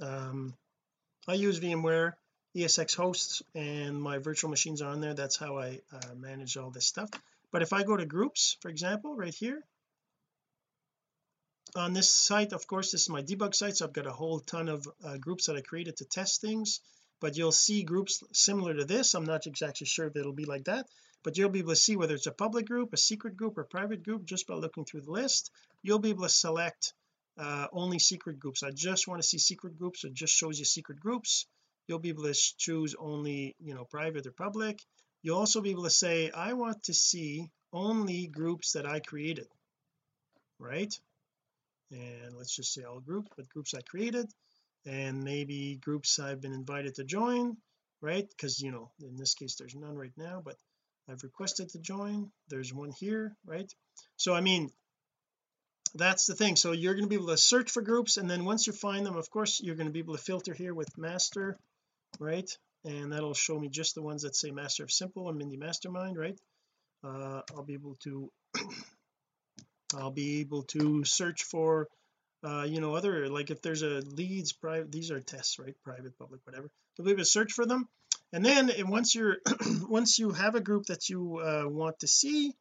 um 0.00 0.54
I 1.26 1.34
use 1.34 1.58
VMware 1.58 2.12
ESX 2.56 2.94
hosts 2.94 3.42
and 3.54 4.00
my 4.00 4.18
virtual 4.18 4.50
machines 4.50 4.82
are 4.82 4.90
on 4.90 5.00
there. 5.00 5.14
That's 5.14 5.36
how 5.36 5.58
I 5.58 5.80
uh, 5.92 6.14
manage 6.16 6.56
all 6.56 6.70
this 6.70 6.86
stuff. 6.86 7.10
But 7.50 7.62
if 7.62 7.72
I 7.72 7.82
go 7.82 7.96
to 7.96 8.04
groups 8.04 8.56
for 8.60 8.68
example 8.68 9.16
right 9.16 9.34
here 9.34 9.62
on 11.74 11.92
this 11.92 12.10
site 12.10 12.52
of 12.52 12.66
course 12.66 12.92
this 12.92 13.02
is 13.02 13.08
my 13.08 13.22
debug 13.22 13.54
site 13.54 13.76
so 13.76 13.86
I've 13.86 13.92
got 13.92 14.06
a 14.06 14.12
whole 14.12 14.38
ton 14.40 14.68
of 14.68 14.86
uh, 15.04 15.16
groups 15.16 15.46
that 15.46 15.56
I 15.56 15.60
created 15.60 15.96
to 15.98 16.04
test 16.04 16.40
things. 16.40 16.80
But 17.20 17.36
you'll 17.36 17.52
see 17.52 17.84
groups 17.84 18.22
similar 18.32 18.74
to 18.74 18.84
this. 18.84 19.14
I'm 19.14 19.24
not 19.24 19.46
exactly 19.46 19.86
sure 19.86 20.06
if 20.06 20.16
it'll 20.16 20.32
be 20.32 20.44
like 20.44 20.64
that. 20.64 20.86
But 21.22 21.38
you'll 21.38 21.48
be 21.48 21.60
able 21.60 21.70
to 21.70 21.76
see 21.76 21.96
whether 21.96 22.14
it's 22.14 22.26
a 22.26 22.32
public 22.32 22.66
group 22.66 22.92
a 22.92 22.98
secret 22.98 23.36
group 23.36 23.56
or 23.56 23.64
private 23.64 24.02
group 24.02 24.26
just 24.26 24.46
by 24.46 24.54
looking 24.54 24.84
through 24.84 25.02
the 25.02 25.10
list 25.10 25.50
you'll 25.82 25.98
be 25.98 26.10
able 26.10 26.24
to 26.24 26.28
select 26.28 26.92
uh, 27.38 27.66
only 27.72 27.98
secret 27.98 28.38
groups. 28.38 28.62
I 28.62 28.70
just 28.70 29.08
want 29.08 29.20
to 29.22 29.26
see 29.26 29.38
secret 29.38 29.78
groups. 29.78 30.04
It 30.04 30.14
just 30.14 30.34
shows 30.34 30.58
you 30.58 30.64
secret 30.64 31.00
groups. 31.00 31.46
You'll 31.86 31.98
be 31.98 32.10
able 32.10 32.24
to 32.24 32.34
choose 32.58 32.94
only 32.98 33.56
you 33.60 33.74
know 33.74 33.84
private 33.84 34.26
or 34.26 34.32
public. 34.32 34.80
You'll 35.22 35.38
also 35.38 35.60
be 35.60 35.70
able 35.70 35.84
to 35.84 35.90
say 35.90 36.30
I 36.30 36.52
want 36.52 36.84
to 36.84 36.94
see 36.94 37.50
only 37.72 38.26
groups 38.26 38.72
that 38.72 38.86
I 38.86 39.00
created 39.00 39.46
right? 40.58 40.92
And 41.90 42.36
let's 42.36 42.54
just 42.54 42.72
say 42.72 42.82
all 42.82 43.00
groups 43.00 43.28
but 43.36 43.48
groups 43.48 43.74
I 43.74 43.80
created. 43.82 44.26
And 44.86 45.24
maybe 45.24 45.78
groups 45.82 46.18
I've 46.18 46.40
been 46.40 46.52
invited 46.52 46.96
to 46.96 47.04
join 47.04 47.56
right? 48.00 48.28
Because 48.28 48.60
you 48.60 48.70
know 48.70 48.90
in 49.02 49.16
this 49.16 49.34
case 49.34 49.56
there's 49.56 49.74
none 49.74 49.96
right 49.96 50.12
now 50.16 50.42
but 50.44 50.56
I've 51.08 51.22
requested 51.22 51.70
to 51.70 51.78
join. 51.78 52.30
There's 52.48 52.72
one 52.72 52.92
here 52.92 53.36
right? 53.46 53.72
So 54.16 54.34
I 54.34 54.40
mean 54.40 54.70
that's 55.94 56.26
the 56.26 56.34
thing. 56.34 56.56
So 56.56 56.72
you're 56.72 56.94
going 56.94 57.04
to 57.04 57.08
be 57.08 57.16
able 57.16 57.28
to 57.28 57.36
search 57.36 57.70
for 57.70 57.82
groups 57.82 58.16
and 58.16 58.28
then 58.28 58.44
once 58.44 58.66
you 58.66 58.72
find 58.72 59.06
them 59.06 59.16
of 59.16 59.30
course 59.30 59.60
you're 59.62 59.76
going 59.76 59.86
to 59.86 59.92
be 59.92 60.00
able 60.00 60.16
to 60.16 60.22
filter 60.22 60.52
here 60.52 60.74
with 60.74 60.96
master 60.98 61.56
right? 62.18 62.50
And 62.84 63.12
that'll 63.12 63.34
show 63.34 63.58
me 63.58 63.68
just 63.68 63.94
the 63.94 64.02
ones 64.02 64.22
that 64.22 64.36
say 64.36 64.50
master 64.50 64.84
of 64.84 64.92
simple 64.92 65.28
and 65.28 65.38
Mindy 65.38 65.56
mastermind 65.56 66.18
right? 66.18 66.38
Uh, 67.02 67.42
I'll 67.54 67.64
be 67.64 67.74
able 67.74 67.96
to 68.02 68.30
I'll 69.96 70.10
be 70.10 70.40
able 70.40 70.62
to 70.64 71.04
search 71.04 71.44
for 71.44 71.88
uh, 72.42 72.64
you 72.64 72.80
know 72.80 72.94
other 72.94 73.28
like 73.28 73.50
if 73.50 73.62
there's 73.62 73.82
a 73.82 74.00
leads 74.00 74.52
private 74.52 74.90
these 74.90 75.10
are 75.10 75.20
tests 75.20 75.58
right? 75.58 75.74
Private 75.84 76.18
public 76.18 76.40
whatever. 76.44 76.70
You'll 76.96 77.06
be 77.06 77.12
able 77.12 77.22
to 77.22 77.24
search 77.24 77.52
for 77.52 77.66
them. 77.66 77.88
And 78.32 78.44
then 78.44 78.70
and 78.70 78.88
once 78.88 79.14
you're 79.14 79.36
once 79.88 80.18
you 80.18 80.30
have 80.32 80.54
a 80.54 80.60
group 80.60 80.86
that 80.86 81.08
you 81.08 81.38
uh, 81.38 81.68
want 81.68 82.00
to 82.00 82.08
see 82.08 82.52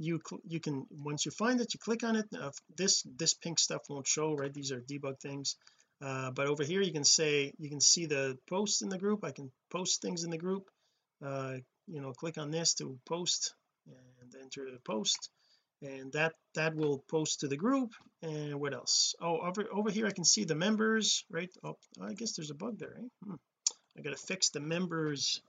you 0.00 0.18
you 0.48 0.60
can 0.60 0.86
once 0.90 1.26
you 1.26 1.30
find 1.30 1.60
it 1.60 1.74
you 1.74 1.78
click 1.78 2.02
on 2.02 2.16
it. 2.16 2.26
Uh, 2.32 2.50
this 2.76 3.04
this 3.18 3.34
pink 3.34 3.58
stuff 3.58 3.82
won't 3.88 4.06
show 4.06 4.34
right? 4.34 4.52
These 4.52 4.72
are 4.72 4.80
debug 4.80 5.20
things. 5.20 5.56
Uh, 6.02 6.30
but 6.30 6.46
over 6.46 6.64
here 6.64 6.80
you 6.80 6.92
can 6.92 7.04
say 7.04 7.52
you 7.58 7.68
can 7.68 7.82
see 7.82 8.06
the 8.06 8.38
posts 8.48 8.80
in 8.80 8.88
the 8.88 8.98
group. 8.98 9.24
I 9.24 9.32
can 9.32 9.52
post 9.70 10.00
things 10.00 10.24
in 10.24 10.30
the 10.30 10.38
group. 10.38 10.70
Uh, 11.24 11.56
you 11.86 12.00
know 12.00 12.12
click 12.12 12.38
on 12.38 12.50
this 12.50 12.74
to 12.74 12.98
post 13.06 13.54
and 13.86 14.34
enter 14.42 14.70
the 14.72 14.80
post. 14.80 15.30
And 15.82 16.12
that 16.12 16.32
that 16.54 16.74
will 16.74 17.04
post 17.10 17.40
to 17.40 17.48
the 17.48 17.58
group. 17.58 17.90
And 18.22 18.58
what 18.58 18.72
else? 18.72 19.14
Oh 19.20 19.38
over 19.48 19.66
over 19.70 19.90
here 19.90 20.06
I 20.06 20.12
can 20.12 20.24
see 20.24 20.44
the 20.44 20.54
members 20.54 21.24
right? 21.30 21.52
Oh 21.62 21.76
I 22.00 22.14
guess 22.14 22.32
there's 22.32 22.50
a 22.50 22.62
bug 22.64 22.78
there 22.78 22.94
eh? 22.96 23.08
hmm. 23.26 23.34
I 23.98 24.00
gotta 24.00 24.16
fix 24.16 24.48
the 24.48 24.60
members. 24.60 25.42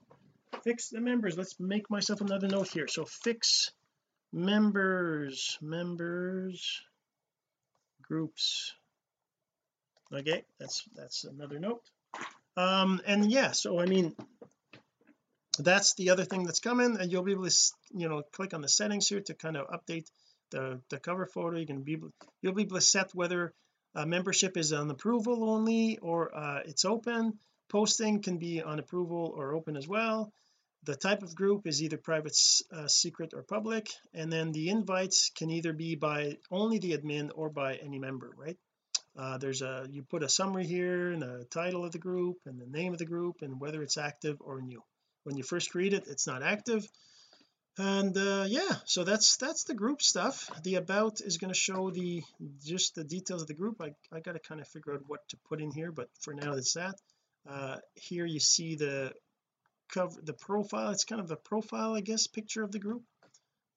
Fix 0.62 0.90
the 0.90 1.00
members. 1.00 1.38
Let's 1.38 1.58
make 1.58 1.88
myself 1.88 2.20
another 2.20 2.48
note 2.48 2.68
here. 2.68 2.86
So 2.86 3.06
fix 3.06 3.72
members 4.32 5.58
members 5.60 6.80
groups. 8.02 8.72
Okay 10.12 10.44
that's 10.58 10.84
that's 10.94 11.24
another 11.24 11.58
note. 11.58 11.82
Um 12.56 13.00
and 13.06 13.30
yeah 13.30 13.52
so 13.52 13.78
I 13.78 13.86
mean 13.86 14.14
that's 15.58 15.94
the 15.94 16.10
other 16.10 16.24
thing 16.24 16.44
that's 16.44 16.60
coming 16.60 16.96
and 16.98 17.12
you'll 17.12 17.22
be 17.22 17.32
able 17.32 17.48
to 17.48 17.72
you 17.94 18.08
know 18.08 18.22
click 18.32 18.54
on 18.54 18.62
the 18.62 18.68
settings 18.68 19.08
here 19.08 19.20
to 19.20 19.34
kind 19.34 19.56
of 19.56 19.68
update 19.68 20.06
the 20.50 20.80
the 20.88 20.98
cover 20.98 21.26
photo. 21.26 21.58
You 21.58 21.66
can 21.66 21.82
be 21.82 21.98
you'll 22.40 22.54
be 22.54 22.62
able 22.62 22.76
to 22.76 22.82
set 22.82 23.14
whether 23.14 23.52
uh, 23.94 24.06
membership 24.06 24.56
is 24.56 24.72
on 24.72 24.90
approval 24.90 25.50
only 25.50 25.98
or 25.98 26.34
uh, 26.34 26.60
it's 26.64 26.86
open. 26.86 27.38
Posting 27.68 28.22
can 28.22 28.38
be 28.38 28.62
on 28.62 28.78
approval 28.78 29.32
or 29.36 29.54
open 29.54 29.76
as 29.76 29.88
well 29.88 30.32
the 30.84 30.96
type 30.96 31.22
of 31.22 31.34
group 31.34 31.66
is 31.66 31.82
either 31.82 31.96
private 31.96 32.36
uh, 32.72 32.88
secret 32.88 33.34
or 33.34 33.42
public 33.42 33.88
and 34.14 34.32
then 34.32 34.52
the 34.52 34.68
invites 34.68 35.30
can 35.36 35.50
either 35.50 35.72
be 35.72 35.94
by 35.94 36.36
only 36.50 36.78
the 36.78 36.96
admin 36.96 37.30
or 37.34 37.48
by 37.50 37.76
any 37.76 37.98
member 37.98 38.30
right? 38.36 38.58
Uh, 39.16 39.38
there's 39.38 39.62
a 39.62 39.86
you 39.90 40.02
put 40.02 40.22
a 40.22 40.28
summary 40.28 40.66
here 40.66 41.12
and 41.12 41.22
the 41.22 41.46
title 41.50 41.84
of 41.84 41.92
the 41.92 41.98
group 41.98 42.38
and 42.46 42.60
the 42.60 42.66
name 42.66 42.92
of 42.92 42.98
the 42.98 43.04
group 43.04 43.36
and 43.42 43.60
whether 43.60 43.82
it's 43.82 43.98
active 43.98 44.38
or 44.40 44.60
new. 44.60 44.82
When 45.24 45.36
you 45.36 45.44
first 45.44 45.70
create 45.70 45.92
it 45.92 46.04
it's 46.08 46.26
not 46.26 46.42
active. 46.42 46.86
And 47.78 48.16
uh, 48.16 48.46
yeah 48.48 48.76
so 48.84 49.04
that's 49.04 49.36
that's 49.36 49.64
the 49.64 49.74
group 49.74 50.02
stuff. 50.02 50.50
The 50.64 50.76
about 50.76 51.20
is 51.20 51.38
going 51.38 51.52
to 51.52 51.58
show 51.58 51.90
the 51.90 52.22
just 52.64 52.94
the 52.94 53.04
details 53.04 53.42
of 53.42 53.48
the 53.48 53.54
group. 53.54 53.80
I, 53.80 53.92
I 54.12 54.20
got 54.20 54.32
to 54.32 54.40
kind 54.40 54.60
of 54.60 54.68
figure 54.68 54.94
out 54.94 55.02
what 55.06 55.20
to 55.28 55.36
put 55.48 55.60
in 55.60 55.70
here 55.70 55.92
but 55.92 56.08
for 56.20 56.34
now 56.34 56.54
it's 56.54 56.74
that. 56.74 56.94
Uh, 57.48 57.76
here 57.94 58.24
you 58.24 58.40
see 58.40 58.76
the 58.76 59.12
cover 59.92 60.20
the 60.22 60.32
profile 60.32 60.90
it's 60.90 61.04
kind 61.04 61.20
of 61.20 61.28
the 61.28 61.36
profile 61.36 61.94
I 61.94 62.00
guess 62.00 62.26
picture 62.26 62.62
of 62.62 62.72
the 62.72 62.78
group. 62.78 63.02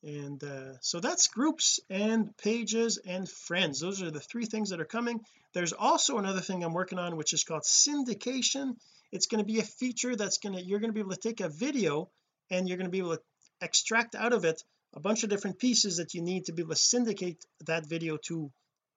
And 0.03 0.43
uh, 0.43 0.77
so 0.81 0.99
that's 0.99 1.27
groups 1.27 1.79
and 1.89 2.35
pages 2.37 2.99
and 2.99 3.27
friends. 3.27 3.79
Those 3.79 4.03
are 4.03 4.11
the 4.11 4.19
three 4.19 4.45
things 4.45 4.69
that 4.69 4.79
are 4.79 4.85
coming. 4.85 5.21
There's 5.53 5.73
also 5.73 6.19
another 6.19 6.41
thing 6.41 6.63
I'm 6.63 6.73
working 6.73 6.99
on 6.99 7.17
which 7.17 7.33
is 7.33 7.43
called 7.43 7.63
syndication. 7.63 8.75
It's 9.11 9.25
going 9.25 9.43
to 9.43 9.51
be 9.51 9.59
a 9.59 9.63
feature 9.63 10.15
that's 10.15 10.37
going 10.37 10.55
to 10.55 10.63
you're 10.63 10.79
going 10.79 10.91
to 10.91 10.93
be 10.93 10.99
able 10.99 11.15
to 11.15 11.27
take 11.29 11.41
a 11.41 11.49
video 11.49 12.09
and 12.51 12.67
you're 12.67 12.77
going 12.77 12.87
to 12.87 12.91
be 12.91 12.99
able 12.99 13.17
to 13.17 13.23
extract 13.61 14.13
out 14.13 14.33
of 14.33 14.45
it 14.45 14.63
a 14.93 14.99
bunch 14.99 15.23
of 15.23 15.29
different 15.29 15.57
pieces 15.57 15.97
that 15.97 16.13
you 16.13 16.21
need 16.21 16.45
to 16.45 16.53
be 16.53 16.61
able 16.61 16.75
to 16.75 16.79
syndicate 16.79 17.43
that 17.65 17.87
video 17.87 18.17
to 18.17 18.51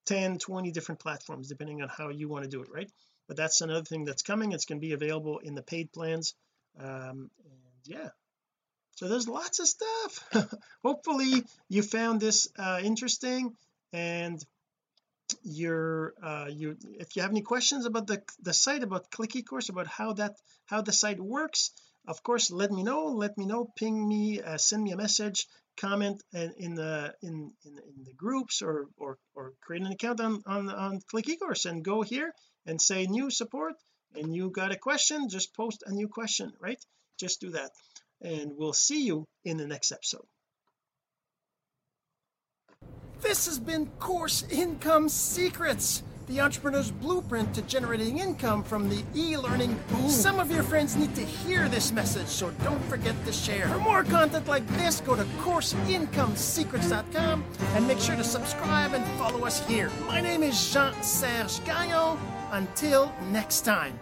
10 0.07 0.39
20 0.39 0.71
different 0.73 1.01
platforms 1.01 1.49
depending 1.49 1.81
on 1.83 1.89
how 1.89 2.11
you 2.11 2.29
want 2.29 2.45
to 2.45 2.51
do 2.51 2.63
it 2.63 2.69
right? 2.71 2.91
But 3.29 3.37
that's 3.37 3.63
another 3.63 3.85
thing 3.85 4.05
that's 4.05 4.23
coming. 4.23 4.53
It's 4.53 4.65
going 4.67 4.81
to 4.81 4.87
be 4.87 4.93
available 4.93 5.39
in 5.39 5.55
the 5.55 5.63
paid 5.63 5.93
plans 5.93 6.35
um 6.79 7.31
and 7.45 7.85
yeah. 7.85 8.09
So 8.97 9.09
there's 9.09 9.29
lots 9.29 9.61
of 9.61 9.69
stuff. 9.69 10.55
Hopefully 10.85 11.45
you 11.69 11.83
found 11.83 12.21
this 12.21 12.49
uh 12.59 12.81
interesting 12.83 13.55
and 13.93 14.45
you're 15.43 16.15
uh 16.23 16.47
you 16.51 16.77
if 16.99 17.15
you 17.15 17.23
have 17.23 17.31
any 17.31 17.43
questions 17.43 17.87
about 17.87 18.07
the 18.07 18.23
the 18.43 18.55
site 18.55 18.83
about 18.83 19.11
click 19.11 19.33
ecourse 19.33 19.69
about 19.69 19.87
how 19.87 20.15
that 20.15 20.35
how 20.67 20.81
the 20.81 20.93
site 20.93 21.21
works 21.21 21.71
of 22.09 22.23
course 22.23 22.51
let 22.51 22.71
me 22.73 22.83
know. 22.83 23.07
Let 23.09 23.37
me 23.37 23.45
know. 23.45 23.71
Ping 23.77 24.09
me 24.09 24.41
uh, 24.41 24.57
send 24.57 24.83
me 24.83 24.93
a 24.93 24.97
message 24.97 25.47
comment 25.77 26.23
in, 26.33 26.53
in 26.57 26.75
the 26.75 27.15
in, 27.23 27.53
in, 27.65 27.79
in 27.79 28.05
the 28.05 28.15
groups 28.15 28.63
or 28.63 28.89
or 28.97 29.19
or 29.35 29.53
create 29.61 29.83
an 29.83 29.93
account 29.93 30.21
on 30.21 30.43
on 30.47 30.71
on 30.71 31.01
click 31.11 31.27
ecourse 31.27 31.67
and 31.67 31.85
go 31.85 32.03
here 32.03 32.33
and 32.67 32.81
say 32.81 33.07
new 33.07 33.31
support 33.31 33.75
and 34.15 34.35
you 34.35 34.51
got 34.51 34.73
a 34.73 34.77
question 34.77 35.29
just 35.29 35.55
post 35.55 35.83
a 35.87 35.93
new 35.93 36.09
question 36.09 36.53
right 36.61 36.83
just 37.19 37.41
do 37.41 37.51
that 37.51 37.71
and 38.23 38.53
we'll 38.57 38.73
see 38.73 39.05
you 39.05 39.27
in 39.45 39.57
the 39.57 39.67
next 39.67 39.93
episode 39.93 40.27
this 43.21 43.47
has 43.47 43.59
been 43.59 43.87
course 43.99 44.45
income 44.51 45.09
secrets 45.09 46.03
the 46.29 46.41
entrepreneur's 46.41 46.91
blueprint 46.91 47.55
to 47.55 47.63
generating 47.63 48.19
income 48.19 48.63
from 48.63 48.91
the 48.91 49.03
e-learning 49.15 49.81
boom. 49.89 50.11
Some 50.11 50.39
of 50.39 50.51
your 50.51 50.63
friends 50.63 50.95
need 50.95 51.15
to 51.15 51.23
hear 51.23 51.71
this 51.71 51.91
message, 51.91 52.27
so 52.27 52.51
don't 52.63 52.85
forget 52.85 53.15
to 53.25 53.33
share. 53.33 53.67
For 53.69 53.79
more 53.79 54.05
content 54.05 54.47
like 54.47 54.67
this, 54.77 55.01
go 55.01 55.17
to 55.17 55.25
CourseIncomeSecrets.com 55.25 57.45
and 57.75 57.89
make 57.89 57.99
sure 57.99 58.17
to 58.17 58.25
subscribe 58.25 58.93
and 58.93 59.03
follow 59.19 59.47
us 59.47 59.67
here. 59.67 59.91
My 60.07 60.21
name 60.21 60.43
is 60.43 60.73
Jean-Serge 60.73 61.65
Gagnon. 61.65 62.19
Until 62.51 63.13
next 63.31 63.63
time. 63.63 63.99